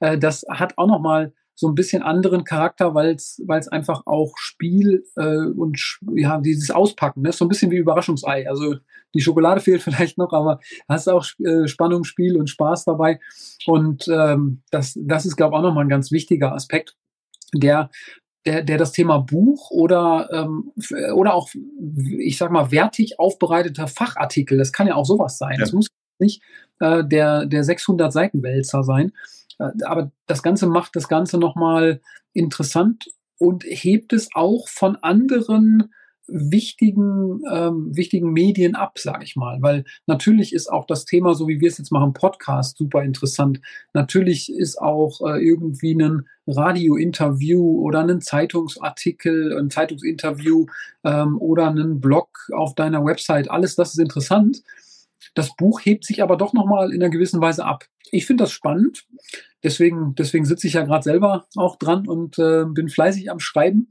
Äh, 0.00 0.18
das 0.18 0.44
hat 0.48 0.78
auch 0.78 0.86
nochmal 0.86 1.32
so 1.58 1.66
ein 1.66 1.74
bisschen 1.74 2.04
anderen 2.04 2.44
Charakter, 2.44 2.94
weil 2.94 3.16
es 3.16 3.68
einfach 3.68 4.06
auch 4.06 4.34
Spiel 4.36 5.04
äh, 5.16 5.38
und 5.38 5.98
ja 6.14 6.40
dieses 6.40 6.70
Auspacken, 6.70 7.22
ne? 7.22 7.32
so 7.32 7.44
ein 7.44 7.48
bisschen 7.48 7.72
wie 7.72 7.78
Überraschungsei. 7.78 8.48
Also 8.48 8.76
die 9.12 9.20
Schokolade 9.20 9.60
fehlt 9.60 9.82
vielleicht 9.82 10.18
noch, 10.18 10.32
aber 10.32 10.60
hast 10.88 11.08
auch 11.08 11.26
äh, 11.44 11.66
Spannung, 11.66 12.04
Spiel 12.04 12.36
und 12.36 12.48
Spaß 12.48 12.84
dabei. 12.84 13.18
Und 13.66 14.06
ähm, 14.06 14.62
das, 14.70 14.96
das 15.02 15.26
ist, 15.26 15.36
glaube 15.36 15.54
ich, 15.54 15.58
auch 15.58 15.62
nochmal 15.62 15.84
ein 15.84 15.90
ganz 15.90 16.12
wichtiger 16.12 16.54
Aspekt, 16.54 16.96
der 17.52 17.90
der, 18.48 18.62
der 18.62 18.78
das 18.78 18.92
Thema 18.92 19.18
Buch 19.18 19.70
oder, 19.70 20.30
ähm, 20.32 20.72
oder 21.14 21.34
auch, 21.34 21.50
ich 22.18 22.38
sag 22.38 22.50
mal, 22.50 22.70
wertig 22.70 23.18
aufbereiteter 23.18 23.88
Fachartikel, 23.88 24.56
das 24.56 24.72
kann 24.72 24.86
ja 24.86 24.94
auch 24.94 25.04
sowas 25.04 25.36
sein. 25.36 25.54
Ja. 25.54 25.60
Das 25.60 25.72
muss 25.72 25.88
nicht 26.18 26.42
äh, 26.80 27.04
der, 27.04 27.44
der 27.44 27.62
600 27.62 28.10
Seitenwälzer 28.10 28.82
sein. 28.84 29.12
Äh, 29.58 29.84
aber 29.84 30.12
das 30.26 30.42
Ganze 30.42 30.66
macht 30.66 30.96
das 30.96 31.08
Ganze 31.08 31.36
nochmal 31.38 32.00
interessant 32.32 33.10
und 33.36 33.64
hebt 33.64 34.14
es 34.14 34.30
auch 34.34 34.66
von 34.68 34.96
anderen 34.96 35.92
wichtigen, 36.28 37.42
ähm, 37.50 37.96
wichtigen 37.96 38.32
Medien 38.32 38.74
ab, 38.74 38.98
sage 38.98 39.24
ich 39.24 39.36
mal. 39.36 39.58
Weil 39.60 39.84
natürlich 40.06 40.52
ist 40.52 40.68
auch 40.68 40.86
das 40.86 41.04
Thema, 41.04 41.34
so 41.34 41.48
wie 41.48 41.60
wir 41.60 41.68
es 41.68 41.78
jetzt 41.78 41.90
machen, 41.90 42.12
Podcast 42.12 42.78
super 42.78 43.02
interessant. 43.02 43.60
Natürlich 43.94 44.52
ist 44.52 44.80
auch 44.80 45.20
äh, 45.26 45.42
irgendwie 45.42 45.94
ein 45.94 46.26
Radio-Interview 46.46 47.80
oder 47.82 48.00
ein 48.00 48.20
Zeitungsartikel, 48.20 49.58
ein 49.58 49.70
Zeitungsinterview 49.70 50.66
ähm, 51.04 51.38
oder 51.38 51.70
ein 51.70 52.00
Blog 52.00 52.28
auf 52.52 52.74
deiner 52.74 53.04
Website. 53.04 53.50
Alles 53.50 53.76
das 53.76 53.90
ist 53.90 53.98
interessant. 53.98 54.62
Das 55.34 55.54
Buch 55.56 55.80
hebt 55.80 56.04
sich 56.04 56.22
aber 56.22 56.36
doch 56.36 56.52
nochmal 56.52 56.92
in 56.92 57.02
einer 57.02 57.10
gewissen 57.10 57.40
Weise 57.40 57.64
ab. 57.64 57.84
Ich 58.10 58.26
finde 58.26 58.44
das 58.44 58.52
spannend. 58.52 59.06
Deswegen, 59.62 60.14
deswegen 60.14 60.44
sitze 60.44 60.66
ich 60.66 60.74
ja 60.74 60.84
gerade 60.84 61.02
selber 61.02 61.46
auch 61.56 61.76
dran 61.76 62.06
und 62.06 62.38
äh, 62.38 62.64
bin 62.64 62.88
fleißig 62.88 63.30
am 63.30 63.40
Schreiben. 63.40 63.88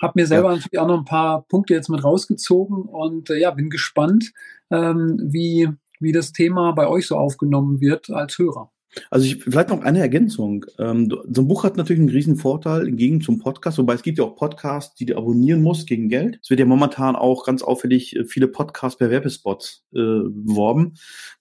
Habe 0.00 0.12
mir 0.16 0.26
selber 0.26 0.50
ja. 0.50 0.56
natürlich 0.56 0.78
auch 0.78 0.86
noch 0.86 0.98
ein 0.98 1.04
paar 1.04 1.42
Punkte 1.42 1.74
jetzt 1.74 1.88
mit 1.88 2.02
rausgezogen 2.02 2.82
und 2.82 3.30
äh, 3.30 3.38
ja, 3.38 3.50
bin 3.50 3.70
gespannt, 3.70 4.32
ähm, 4.70 5.18
wie, 5.22 5.68
wie 5.98 6.12
das 6.12 6.32
Thema 6.32 6.72
bei 6.72 6.88
euch 6.88 7.06
so 7.06 7.16
aufgenommen 7.16 7.80
wird 7.80 8.10
als 8.10 8.38
Hörer. 8.38 8.70
Also 9.10 9.26
ich, 9.26 9.42
vielleicht 9.44 9.68
noch 9.68 9.82
eine 9.82 10.00
Ergänzung. 10.00 10.66
Ähm, 10.78 11.08
so 11.10 11.42
ein 11.42 11.48
Buch 11.48 11.64
hat 11.64 11.76
natürlich 11.76 12.00
einen 12.00 12.08
riesen 12.08 12.36
Vorteil 12.36 12.90
Gegensatz 12.90 13.26
zum 13.26 13.38
Podcast, 13.38 13.78
wobei 13.78 13.94
es 13.94 14.02
gibt 14.02 14.18
ja 14.18 14.24
auch 14.24 14.36
Podcasts, 14.36 14.94
die 14.96 15.06
du 15.06 15.16
abonnieren 15.16 15.62
musst 15.62 15.86
gegen 15.86 16.08
Geld. 16.08 16.38
Es 16.42 16.50
wird 16.50 16.60
ja 16.60 16.66
momentan 16.66 17.16
auch 17.16 17.44
ganz 17.44 17.62
auffällig 17.62 18.16
äh, 18.16 18.24
viele 18.24 18.48
Podcasts 18.48 18.98
per 18.98 19.10
Werbespots 19.10 19.84
äh, 19.92 19.96
beworben. 19.96 20.94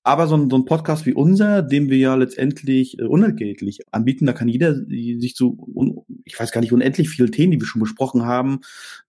Aber 0.03 0.27
so 0.27 0.35
ein, 0.35 0.49
so 0.49 0.57
ein 0.57 0.65
Podcast 0.65 1.05
wie 1.05 1.13
unser, 1.13 1.61
den 1.61 1.89
wir 1.89 1.97
ja 1.97 2.15
letztendlich 2.15 2.99
äh, 2.99 3.03
unentgeltlich 3.03 3.79
anbieten, 3.91 4.25
da 4.25 4.33
kann 4.33 4.47
jeder 4.47 4.75
sich 4.75 5.35
zu, 5.35 5.57
un, 5.73 6.01
ich 6.25 6.39
weiß 6.39 6.51
gar 6.51 6.61
nicht, 6.61 6.73
unendlich 6.73 7.09
viele 7.09 7.31
Themen, 7.31 7.51
die 7.51 7.59
wir 7.59 7.67
schon 7.67 7.81
besprochen 7.81 8.25
haben, 8.25 8.59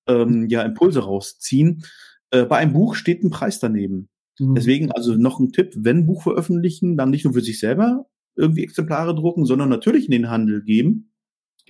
ähm, 0.06 0.48
ja 0.48 0.62
Impulse 0.62 1.00
rausziehen. 1.00 1.84
Äh, 2.30 2.44
bei 2.44 2.56
einem 2.56 2.72
Buch 2.72 2.94
steht 2.94 3.22
ein 3.22 3.30
Preis 3.30 3.58
daneben. 3.58 4.08
Mhm. 4.38 4.54
Deswegen 4.54 4.92
also 4.92 5.14
noch 5.14 5.38
ein 5.38 5.52
Tipp, 5.52 5.74
wenn 5.76 6.06
Buch 6.06 6.22
veröffentlichen, 6.22 6.96
dann 6.96 7.10
nicht 7.10 7.24
nur 7.24 7.34
für 7.34 7.42
sich 7.42 7.58
selber, 7.60 8.06
irgendwie 8.36 8.64
Exemplare 8.64 9.14
drucken, 9.14 9.44
sondern 9.44 9.68
natürlich 9.68 10.06
in 10.06 10.12
den 10.12 10.30
Handel 10.30 10.62
geben. 10.62 11.10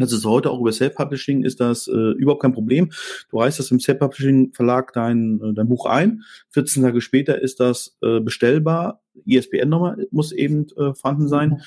Das 0.00 0.12
ist 0.12 0.24
heute 0.24 0.50
auch 0.50 0.60
über 0.60 0.72
Self-Publishing 0.72 1.42
ist 1.44 1.60
das 1.60 1.86
äh, 1.88 2.12
überhaupt 2.12 2.42
kein 2.42 2.52
Problem. 2.52 2.90
Du 3.30 3.38
reichst 3.38 3.58
das 3.58 3.70
im 3.70 3.80
Self-Publishing-Verlag 3.80 4.92
dein, 4.92 5.40
äh, 5.42 5.54
dein 5.54 5.68
Buch 5.68 5.86
ein. 5.86 6.22
14 6.50 6.82
Tage 6.82 7.00
später 7.00 7.40
ist 7.40 7.60
das 7.60 7.96
äh, 8.02 8.20
bestellbar. 8.20 9.02
ISBN-Nummer 9.26 9.96
muss 10.10 10.32
eben 10.32 10.66
äh, 10.76 10.94
vorhanden 10.94 11.28
sein. 11.28 11.50
Mhm. 11.50 11.60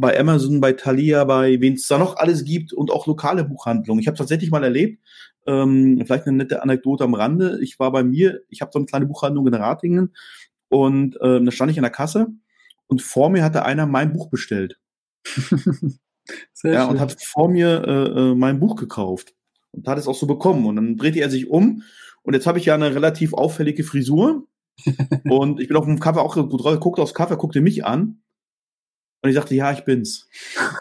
Bei 0.00 0.18
Amazon, 0.18 0.60
bei 0.60 0.72
Thalia, 0.72 1.24
bei 1.24 1.60
wen 1.60 1.74
es 1.74 1.86
da 1.86 1.96
noch 1.96 2.16
alles 2.16 2.44
gibt 2.44 2.72
und 2.72 2.90
auch 2.90 3.06
lokale 3.06 3.44
Buchhandlungen. 3.44 4.00
Ich 4.00 4.08
habe 4.08 4.18
tatsächlich 4.18 4.50
mal 4.50 4.64
erlebt, 4.64 5.00
ähm, 5.46 6.02
vielleicht 6.04 6.26
eine 6.26 6.38
nette 6.38 6.62
Anekdote 6.62 7.04
am 7.04 7.14
Rande. 7.14 7.60
Ich 7.62 7.78
war 7.78 7.92
bei 7.92 8.02
mir, 8.02 8.40
ich 8.48 8.62
habe 8.62 8.72
so 8.72 8.80
eine 8.80 8.86
kleine 8.86 9.06
Buchhandlung 9.06 9.46
in 9.46 9.54
Ratingen 9.54 10.12
und 10.68 11.14
äh, 11.20 11.40
da 11.40 11.50
stand 11.52 11.70
ich 11.70 11.78
an 11.78 11.84
der 11.84 11.92
Kasse 11.92 12.32
und 12.88 13.02
vor 13.02 13.30
mir 13.30 13.44
hatte 13.44 13.64
einer 13.64 13.86
mein 13.86 14.12
Buch 14.12 14.28
bestellt. 14.28 14.78
Sehr 16.52 16.72
ja, 16.72 16.82
schön. 16.82 16.90
und 16.90 17.00
hat 17.00 17.22
vor 17.22 17.48
mir 17.48 17.84
äh, 17.86 18.20
äh, 18.30 18.34
mein 18.34 18.58
Buch 18.58 18.76
gekauft 18.76 19.34
und 19.72 19.86
hat 19.86 19.98
es 19.98 20.08
auch 20.08 20.14
so 20.14 20.26
bekommen. 20.26 20.66
Und 20.66 20.76
dann 20.76 20.96
drehte 20.96 21.20
er 21.20 21.30
sich 21.30 21.48
um 21.48 21.82
und 22.22 22.34
jetzt 22.34 22.46
habe 22.46 22.58
ich 22.58 22.64
ja 22.64 22.74
eine 22.74 22.94
relativ 22.94 23.34
auffällige 23.34 23.84
Frisur 23.84 24.46
und 25.24 25.60
ich 25.60 25.68
bin 25.68 25.76
auf 25.76 25.84
dem 25.84 26.00
Cover 26.00 26.22
auch 26.22 26.34
gut 26.34 26.64
drauf, 26.64 26.80
guckte 26.80 27.02
aufs 27.02 27.14
Cover, 27.14 27.36
guckte 27.36 27.60
mich 27.60 27.84
an 27.84 28.22
und 29.22 29.30
ich 29.30 29.34
sagte, 29.34 29.54
ja, 29.54 29.72
ich 29.72 29.84
bin's. 29.84 30.28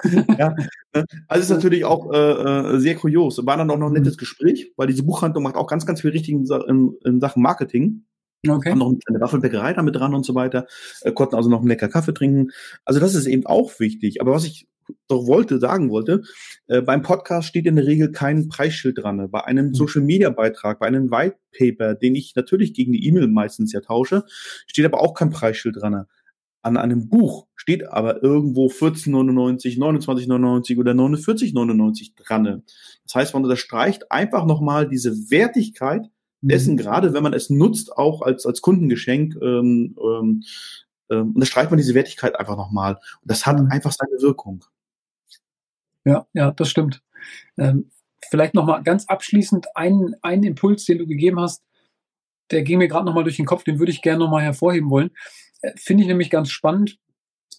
ja, 0.37 0.55
ne? 0.93 1.05
also 1.27 1.43
ist 1.43 1.49
natürlich 1.49 1.85
auch 1.85 2.11
äh, 2.11 2.17
äh, 2.17 2.79
sehr 2.79 2.95
kurios. 2.95 3.43
War 3.45 3.57
dann 3.57 3.71
auch 3.71 3.77
noch 3.77 3.87
ein 3.87 3.93
nettes 3.93 4.17
Gespräch, 4.17 4.71
weil 4.75 4.87
diese 4.87 5.03
Buchhandlung 5.03 5.43
macht 5.43 5.55
auch 5.55 5.67
ganz, 5.67 5.85
ganz 5.85 6.01
viel 6.01 6.11
richtig 6.11 6.33
in, 6.33 6.97
in 7.03 7.19
Sachen 7.19 7.41
Marketing. 7.41 8.05
Okay. 8.49 8.71
Haben 8.71 8.79
noch 8.79 8.87
eine 8.87 8.97
kleine 8.97 9.21
Waffelbäckerei 9.21 9.73
damit 9.73 9.95
dran 9.95 10.13
und 10.13 10.25
so 10.25 10.35
weiter, 10.35 10.67
äh, 11.01 11.11
konnten 11.11 11.35
also 11.35 11.49
noch 11.49 11.59
einen 11.59 11.67
lecker 11.67 11.89
Kaffee 11.89 12.13
trinken. 12.13 12.51
Also 12.83 12.99
das 12.99 13.15
ist 13.15 13.27
eben 13.27 13.45
auch 13.45 13.79
wichtig. 13.79 14.21
Aber 14.21 14.31
was 14.31 14.45
ich 14.45 14.67
doch 15.07 15.27
wollte, 15.27 15.59
sagen 15.59 15.89
wollte, 15.89 16.23
äh, 16.67 16.81
beim 16.81 17.01
Podcast 17.01 17.47
steht 17.47 17.65
in 17.65 17.75
der 17.75 17.87
Regel 17.87 18.11
kein 18.11 18.47
Preisschild 18.47 18.97
dran. 18.99 19.29
Bei 19.31 19.43
einem 19.43 19.67
mhm. 19.67 19.73
Social 19.73 20.01
Media 20.01 20.29
Beitrag, 20.29 20.79
bei 20.79 20.87
einem 20.87 21.11
White 21.11 21.37
Paper, 21.57 21.95
den 21.95 22.15
ich 22.15 22.35
natürlich 22.35 22.73
gegen 22.73 22.91
die 22.91 23.05
E-Mail 23.07 23.27
meistens 23.27 23.71
ja 23.71 23.81
tausche, 23.81 24.23
steht 24.67 24.85
aber 24.85 25.01
auch 25.01 25.13
kein 25.13 25.29
Preisschild 25.29 25.77
dran. 25.77 26.05
An 26.61 26.77
einem 26.77 27.09
Buch 27.09 27.45
steht 27.55 27.87
aber 27.87 28.23
irgendwo 28.23 28.67
14,99, 28.67 29.77
29,99 29.77 30.79
oder 30.79 30.93
49,99 30.93 32.15
dran. 32.15 32.63
Das 33.03 33.15
heißt, 33.15 33.33
man 33.35 33.43
unterstreicht 33.43 34.11
einfach 34.11 34.45
nochmal 34.45 34.89
diese 34.89 35.11
Wertigkeit 35.29 36.09
dessen, 36.47 36.73
mhm. 36.73 36.77
gerade 36.77 37.13
wenn 37.13 37.23
man 37.23 37.33
es 37.33 37.49
nutzt, 37.49 37.97
auch 37.97 38.21
als, 38.21 38.45
als 38.45 38.61
Kundengeschenk, 38.61 39.35
ähm, 39.41 39.95
ähm, 40.01 40.43
ähm, 41.09 41.31
unterstreicht 41.33 41.69
man 41.69 41.77
diese 41.77 41.93
Wertigkeit 41.93 42.39
einfach 42.39 42.57
nochmal. 42.57 42.95
Und 42.95 43.31
das 43.31 43.45
hat 43.45 43.59
mhm. 43.59 43.69
einfach 43.69 43.91
seine 43.91 44.21
Wirkung. 44.21 44.63
Ja, 46.03 46.27
ja, 46.33 46.51
das 46.51 46.69
stimmt. 46.69 47.01
Ähm, 47.57 47.89
vielleicht 48.29 48.53
nochmal 48.53 48.83
ganz 48.83 49.05
abschließend 49.07 49.67
einen, 49.75 50.15
einen 50.21 50.43
Impuls, 50.43 50.85
den 50.85 50.99
du 50.99 51.07
gegeben 51.07 51.39
hast, 51.39 51.63
der 52.51 52.61
ging 52.61 52.77
mir 52.77 52.87
gerade 52.87 53.05
nochmal 53.05 53.23
durch 53.23 53.37
den 53.37 53.45
Kopf, 53.45 53.63
den 53.63 53.79
würde 53.79 53.91
ich 53.91 54.01
gerne 54.01 54.19
nochmal 54.19 54.43
hervorheben 54.43 54.89
wollen. 54.89 55.11
Äh, 55.61 55.71
Finde 55.77 56.03
ich 56.03 56.07
nämlich 56.07 56.29
ganz 56.29 56.49
spannend, 56.49 56.99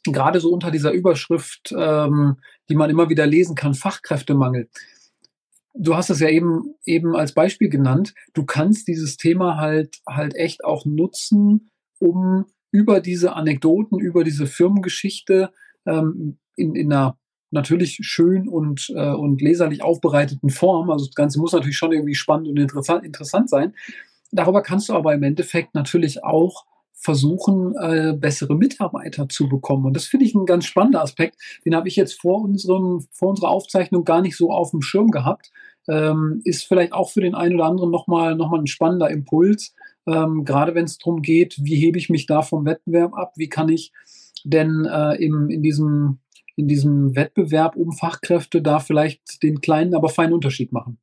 gerade 0.04 0.40
so 0.40 0.52
unter 0.52 0.70
dieser 0.70 0.92
Überschrift, 0.92 1.74
ähm, 1.76 2.36
die 2.68 2.76
man 2.76 2.90
immer 2.90 3.08
wieder 3.08 3.26
lesen 3.26 3.56
kann, 3.56 3.74
Fachkräftemangel 3.74 4.68
du 5.78 5.94
hast 5.94 6.10
es 6.10 6.20
ja 6.20 6.28
eben, 6.28 6.74
eben 6.84 7.14
als 7.14 7.32
Beispiel 7.32 7.68
genannt. 7.68 8.14
Du 8.34 8.44
kannst 8.44 8.88
dieses 8.88 9.16
Thema 9.16 9.58
halt, 9.58 10.00
halt 10.08 10.34
echt 10.34 10.64
auch 10.64 10.84
nutzen, 10.84 11.70
um 11.98 12.46
über 12.70 13.00
diese 13.00 13.34
Anekdoten, 13.34 13.98
über 13.98 14.24
diese 14.24 14.46
Firmengeschichte 14.46 15.50
ähm, 15.86 16.38
in, 16.56 16.74
in 16.74 16.92
einer 16.92 17.18
natürlich 17.50 17.98
schön 18.02 18.48
und, 18.48 18.92
äh, 18.94 19.12
und 19.12 19.40
leserlich 19.40 19.82
aufbereiteten 19.82 20.50
Form. 20.50 20.90
Also 20.90 21.06
das 21.06 21.14
Ganze 21.14 21.38
muss 21.38 21.52
natürlich 21.52 21.76
schon 21.76 21.92
irgendwie 21.92 22.14
spannend 22.14 22.48
und 22.48 22.58
interessant, 22.58 23.04
interessant 23.04 23.48
sein. 23.48 23.74
Darüber 24.32 24.62
kannst 24.62 24.88
du 24.88 24.94
aber 24.94 25.14
im 25.14 25.22
Endeffekt 25.22 25.74
natürlich 25.74 26.24
auch 26.24 26.66
versuchen, 26.96 27.74
äh, 27.80 28.14
bessere 28.14 28.56
Mitarbeiter 28.56 29.28
zu 29.28 29.48
bekommen. 29.48 29.84
Und 29.84 29.94
das 29.94 30.06
finde 30.06 30.26
ich 30.26 30.34
ein 30.34 30.46
ganz 30.46 30.64
spannender 30.64 31.02
Aspekt. 31.02 31.36
Den 31.64 31.74
habe 31.74 31.88
ich 31.88 31.96
jetzt 31.96 32.20
vor, 32.20 32.42
unserem, 32.42 33.06
vor 33.12 33.28
unserer 33.28 33.50
Aufzeichnung 33.50 34.04
gar 34.04 34.22
nicht 34.22 34.36
so 34.36 34.50
auf 34.50 34.70
dem 34.70 34.82
Schirm 34.82 35.10
gehabt. 35.10 35.50
Ähm, 35.88 36.40
ist 36.44 36.64
vielleicht 36.64 36.92
auch 36.92 37.10
für 37.10 37.20
den 37.20 37.34
einen 37.34 37.54
oder 37.54 37.66
anderen 37.66 37.90
nochmal 37.90 38.34
noch 38.34 38.50
mal 38.50 38.58
ein 38.58 38.66
spannender 38.66 39.08
Impuls, 39.08 39.72
ähm, 40.06 40.44
gerade 40.44 40.74
wenn 40.74 40.84
es 40.84 40.98
darum 40.98 41.22
geht, 41.22 41.56
wie 41.62 41.76
hebe 41.76 41.98
ich 41.98 42.08
mich 42.08 42.26
da 42.26 42.42
vom 42.42 42.64
Wettbewerb 42.64 43.14
ab, 43.14 43.34
wie 43.36 43.48
kann 43.48 43.68
ich 43.68 43.92
denn 44.44 44.84
äh, 44.84 45.14
im, 45.16 45.48
in, 45.50 45.62
diesem, 45.62 46.18
in 46.56 46.66
diesem 46.66 47.14
Wettbewerb 47.14 47.76
um 47.76 47.92
Fachkräfte 47.92 48.62
da 48.62 48.78
vielleicht 48.78 49.42
den 49.42 49.60
kleinen, 49.60 49.94
aber 49.94 50.08
feinen 50.08 50.32
Unterschied 50.32 50.72
machen. 50.72 50.98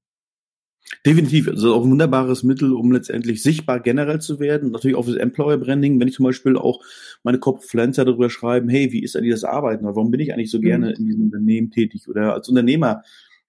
Definitiv, 1.05 1.47
also 1.47 1.75
auch 1.75 1.83
ein 1.85 1.91
wunderbares 1.91 2.43
Mittel, 2.43 2.73
um 2.73 2.91
letztendlich 2.91 3.41
sichtbar 3.41 3.79
generell 3.79 4.19
zu 4.19 4.39
werden. 4.39 4.71
Natürlich 4.71 4.97
auch 4.97 5.05
fürs 5.05 5.17
Employer 5.17 5.57
Branding, 5.57 5.99
wenn 5.99 6.07
ich 6.07 6.15
zum 6.15 6.25
Beispiel 6.25 6.57
auch 6.57 6.81
meine 7.23 7.39
Kopffluencer 7.39 8.05
darüber 8.05 8.29
schreiben, 8.29 8.69
hey, 8.69 8.91
wie 8.91 9.03
ist 9.03 9.15
eigentlich 9.15 9.33
das 9.33 9.43
Arbeiten? 9.43 9.85
Oder 9.85 9.95
warum 9.95 10.11
bin 10.11 10.19
ich 10.19 10.33
eigentlich 10.33 10.51
so 10.51 10.59
mhm. 10.59 10.63
gerne 10.63 10.93
in 10.93 11.05
diesem 11.05 11.23
Unternehmen 11.23 11.71
tätig? 11.71 12.07
Oder 12.07 12.33
als 12.33 12.49
Unternehmer, 12.49 13.01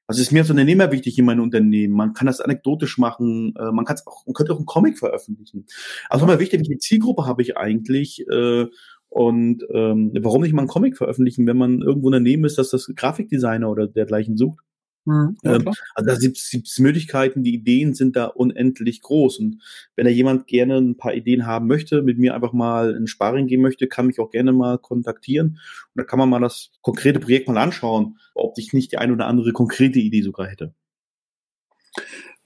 was 0.06 0.18
ist 0.18 0.32
mir 0.32 0.40
als 0.40 0.50
Unternehmer 0.50 0.92
wichtig 0.92 1.18
in 1.18 1.24
meinem 1.24 1.42
Unternehmen? 1.42 1.94
Man 1.94 2.12
kann 2.12 2.26
das 2.26 2.40
anekdotisch 2.40 2.98
machen, 2.98 3.54
äh, 3.58 3.72
man 3.72 3.84
kann 3.84 3.96
es 3.96 4.06
auch, 4.06 4.26
man 4.26 4.34
könnte 4.34 4.52
auch 4.52 4.58
einen 4.58 4.66
Comic 4.66 4.98
veröffentlichen. 4.98 5.66
Also 6.08 6.26
immer 6.26 6.40
wichtig, 6.40 6.60
welche 6.60 6.78
Zielgruppe 6.78 7.26
habe 7.26 7.42
ich 7.42 7.56
eigentlich? 7.56 8.26
Äh, 8.28 8.66
und 9.08 9.64
ähm, 9.72 10.12
warum 10.20 10.42
nicht 10.42 10.54
mal 10.54 10.62
einen 10.62 10.68
Comic 10.68 10.96
veröffentlichen, 10.96 11.46
wenn 11.46 11.56
man 11.56 11.82
irgendwo 11.82 12.08
ein 12.08 12.14
Unternehmen 12.14 12.44
ist, 12.44 12.58
dass 12.58 12.70
das 12.70 12.90
Grafikdesigner 12.94 13.70
oder 13.70 13.86
dergleichen 13.86 14.36
sucht? 14.36 14.63
Mhm, 15.06 15.36
ja, 15.42 15.56
ähm, 15.56 15.72
also 15.94 16.10
da 16.10 16.18
gibt 16.18 16.38
es 16.38 16.78
Möglichkeiten, 16.78 17.42
die 17.42 17.54
Ideen 17.54 17.94
sind 17.94 18.16
da 18.16 18.26
unendlich 18.26 19.02
groß. 19.02 19.38
Und 19.38 19.62
wenn 19.96 20.06
da 20.06 20.10
jemand 20.10 20.46
gerne 20.46 20.78
ein 20.78 20.96
paar 20.96 21.14
Ideen 21.14 21.46
haben 21.46 21.66
möchte, 21.66 22.02
mit 22.02 22.18
mir 22.18 22.34
einfach 22.34 22.52
mal 22.52 22.94
in 22.94 23.06
Sparring 23.06 23.46
gehen 23.46 23.60
möchte, 23.60 23.86
kann 23.86 24.06
mich 24.06 24.18
auch 24.18 24.30
gerne 24.30 24.52
mal 24.52 24.78
kontaktieren. 24.78 25.60
Und 25.94 25.96
da 25.96 26.04
kann 26.04 26.18
man 26.18 26.30
mal 26.30 26.40
das 26.40 26.70
konkrete 26.80 27.20
Projekt 27.20 27.48
mal 27.48 27.58
anschauen, 27.58 28.18
ob 28.34 28.58
ich 28.58 28.72
nicht 28.72 28.92
die 28.92 28.98
eine 28.98 29.12
oder 29.12 29.26
andere 29.26 29.52
konkrete 29.52 29.98
Idee 29.98 30.22
sogar 30.22 30.46
hätte. 30.46 30.74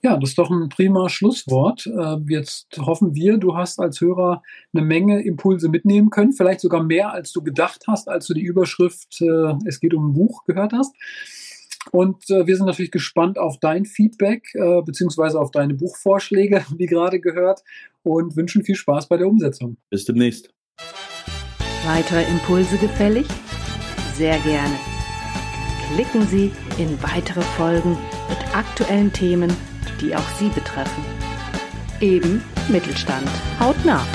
Ja, 0.01 0.17
das 0.17 0.31
ist 0.31 0.39
doch 0.39 0.51
ein 0.51 0.69
prima 0.69 1.09
Schlusswort. 1.09 1.87
Äh, 1.87 2.19
jetzt 2.29 2.79
hoffen 2.79 3.15
wir, 3.17 3.37
du 3.37 3.57
hast 3.57 3.81
als 3.81 4.01
Hörer 4.01 4.43
eine 4.73 4.85
Menge 4.85 5.23
Impulse 5.23 5.69
mitnehmen 5.69 6.11
können, 6.11 6.33
vielleicht 6.33 6.61
sogar 6.61 6.85
mehr, 6.85 7.13
als 7.13 7.33
du 7.33 7.43
gedacht 7.43 7.85
hast, 7.89 8.09
als 8.09 8.27
du 8.27 8.35
die 8.35 8.45
Überschrift 8.45 9.21
äh, 9.21 9.55
Es 9.67 9.81
geht 9.81 9.95
um 9.95 10.11
ein 10.11 10.13
Buch 10.13 10.45
gehört 10.45 10.73
hast. 10.73 10.95
Und 11.93 12.29
äh, 12.31 12.47
wir 12.47 12.57
sind 12.57 12.67
natürlich 12.67 12.91
gespannt 12.91 13.39
auf 13.39 13.59
dein 13.61 13.85
Feedback 13.85 14.55
äh, 14.55 14.83
beziehungsweise 14.83 15.41
auf 15.41 15.51
deine 15.51 15.75
Buchvorschläge, 15.75 16.65
wie 16.77 16.87
gerade 16.87 17.21
gehört, 17.21 17.63
und 18.03 18.37
wünschen 18.37 18.65
viel 18.65 18.77
Spaß 18.77 19.09
bei 19.09 19.17
der 19.17 19.27
Umsetzung. 19.27 19.77
Bis 19.91 20.05
demnächst. 20.05 20.51
Weitere 21.87 22.25
Impulse 22.25 22.77
gefällig? 22.79 23.27
Sehr 24.15 24.39
gerne. 24.41 24.75
Klicken 25.95 26.27
Sie 26.27 26.51
in 26.77 27.03
weitere 27.03 27.41
Folgen 27.41 27.97
mit 28.29 28.57
aktuellen 28.57 29.13
Themen, 29.13 29.51
die 30.01 30.15
auch 30.15 30.29
Sie 30.39 30.49
betreffen. 30.49 31.05
Eben 32.01 32.43
Mittelstand. 32.69 33.29
Haut 33.59 33.83
nach. 33.85 34.07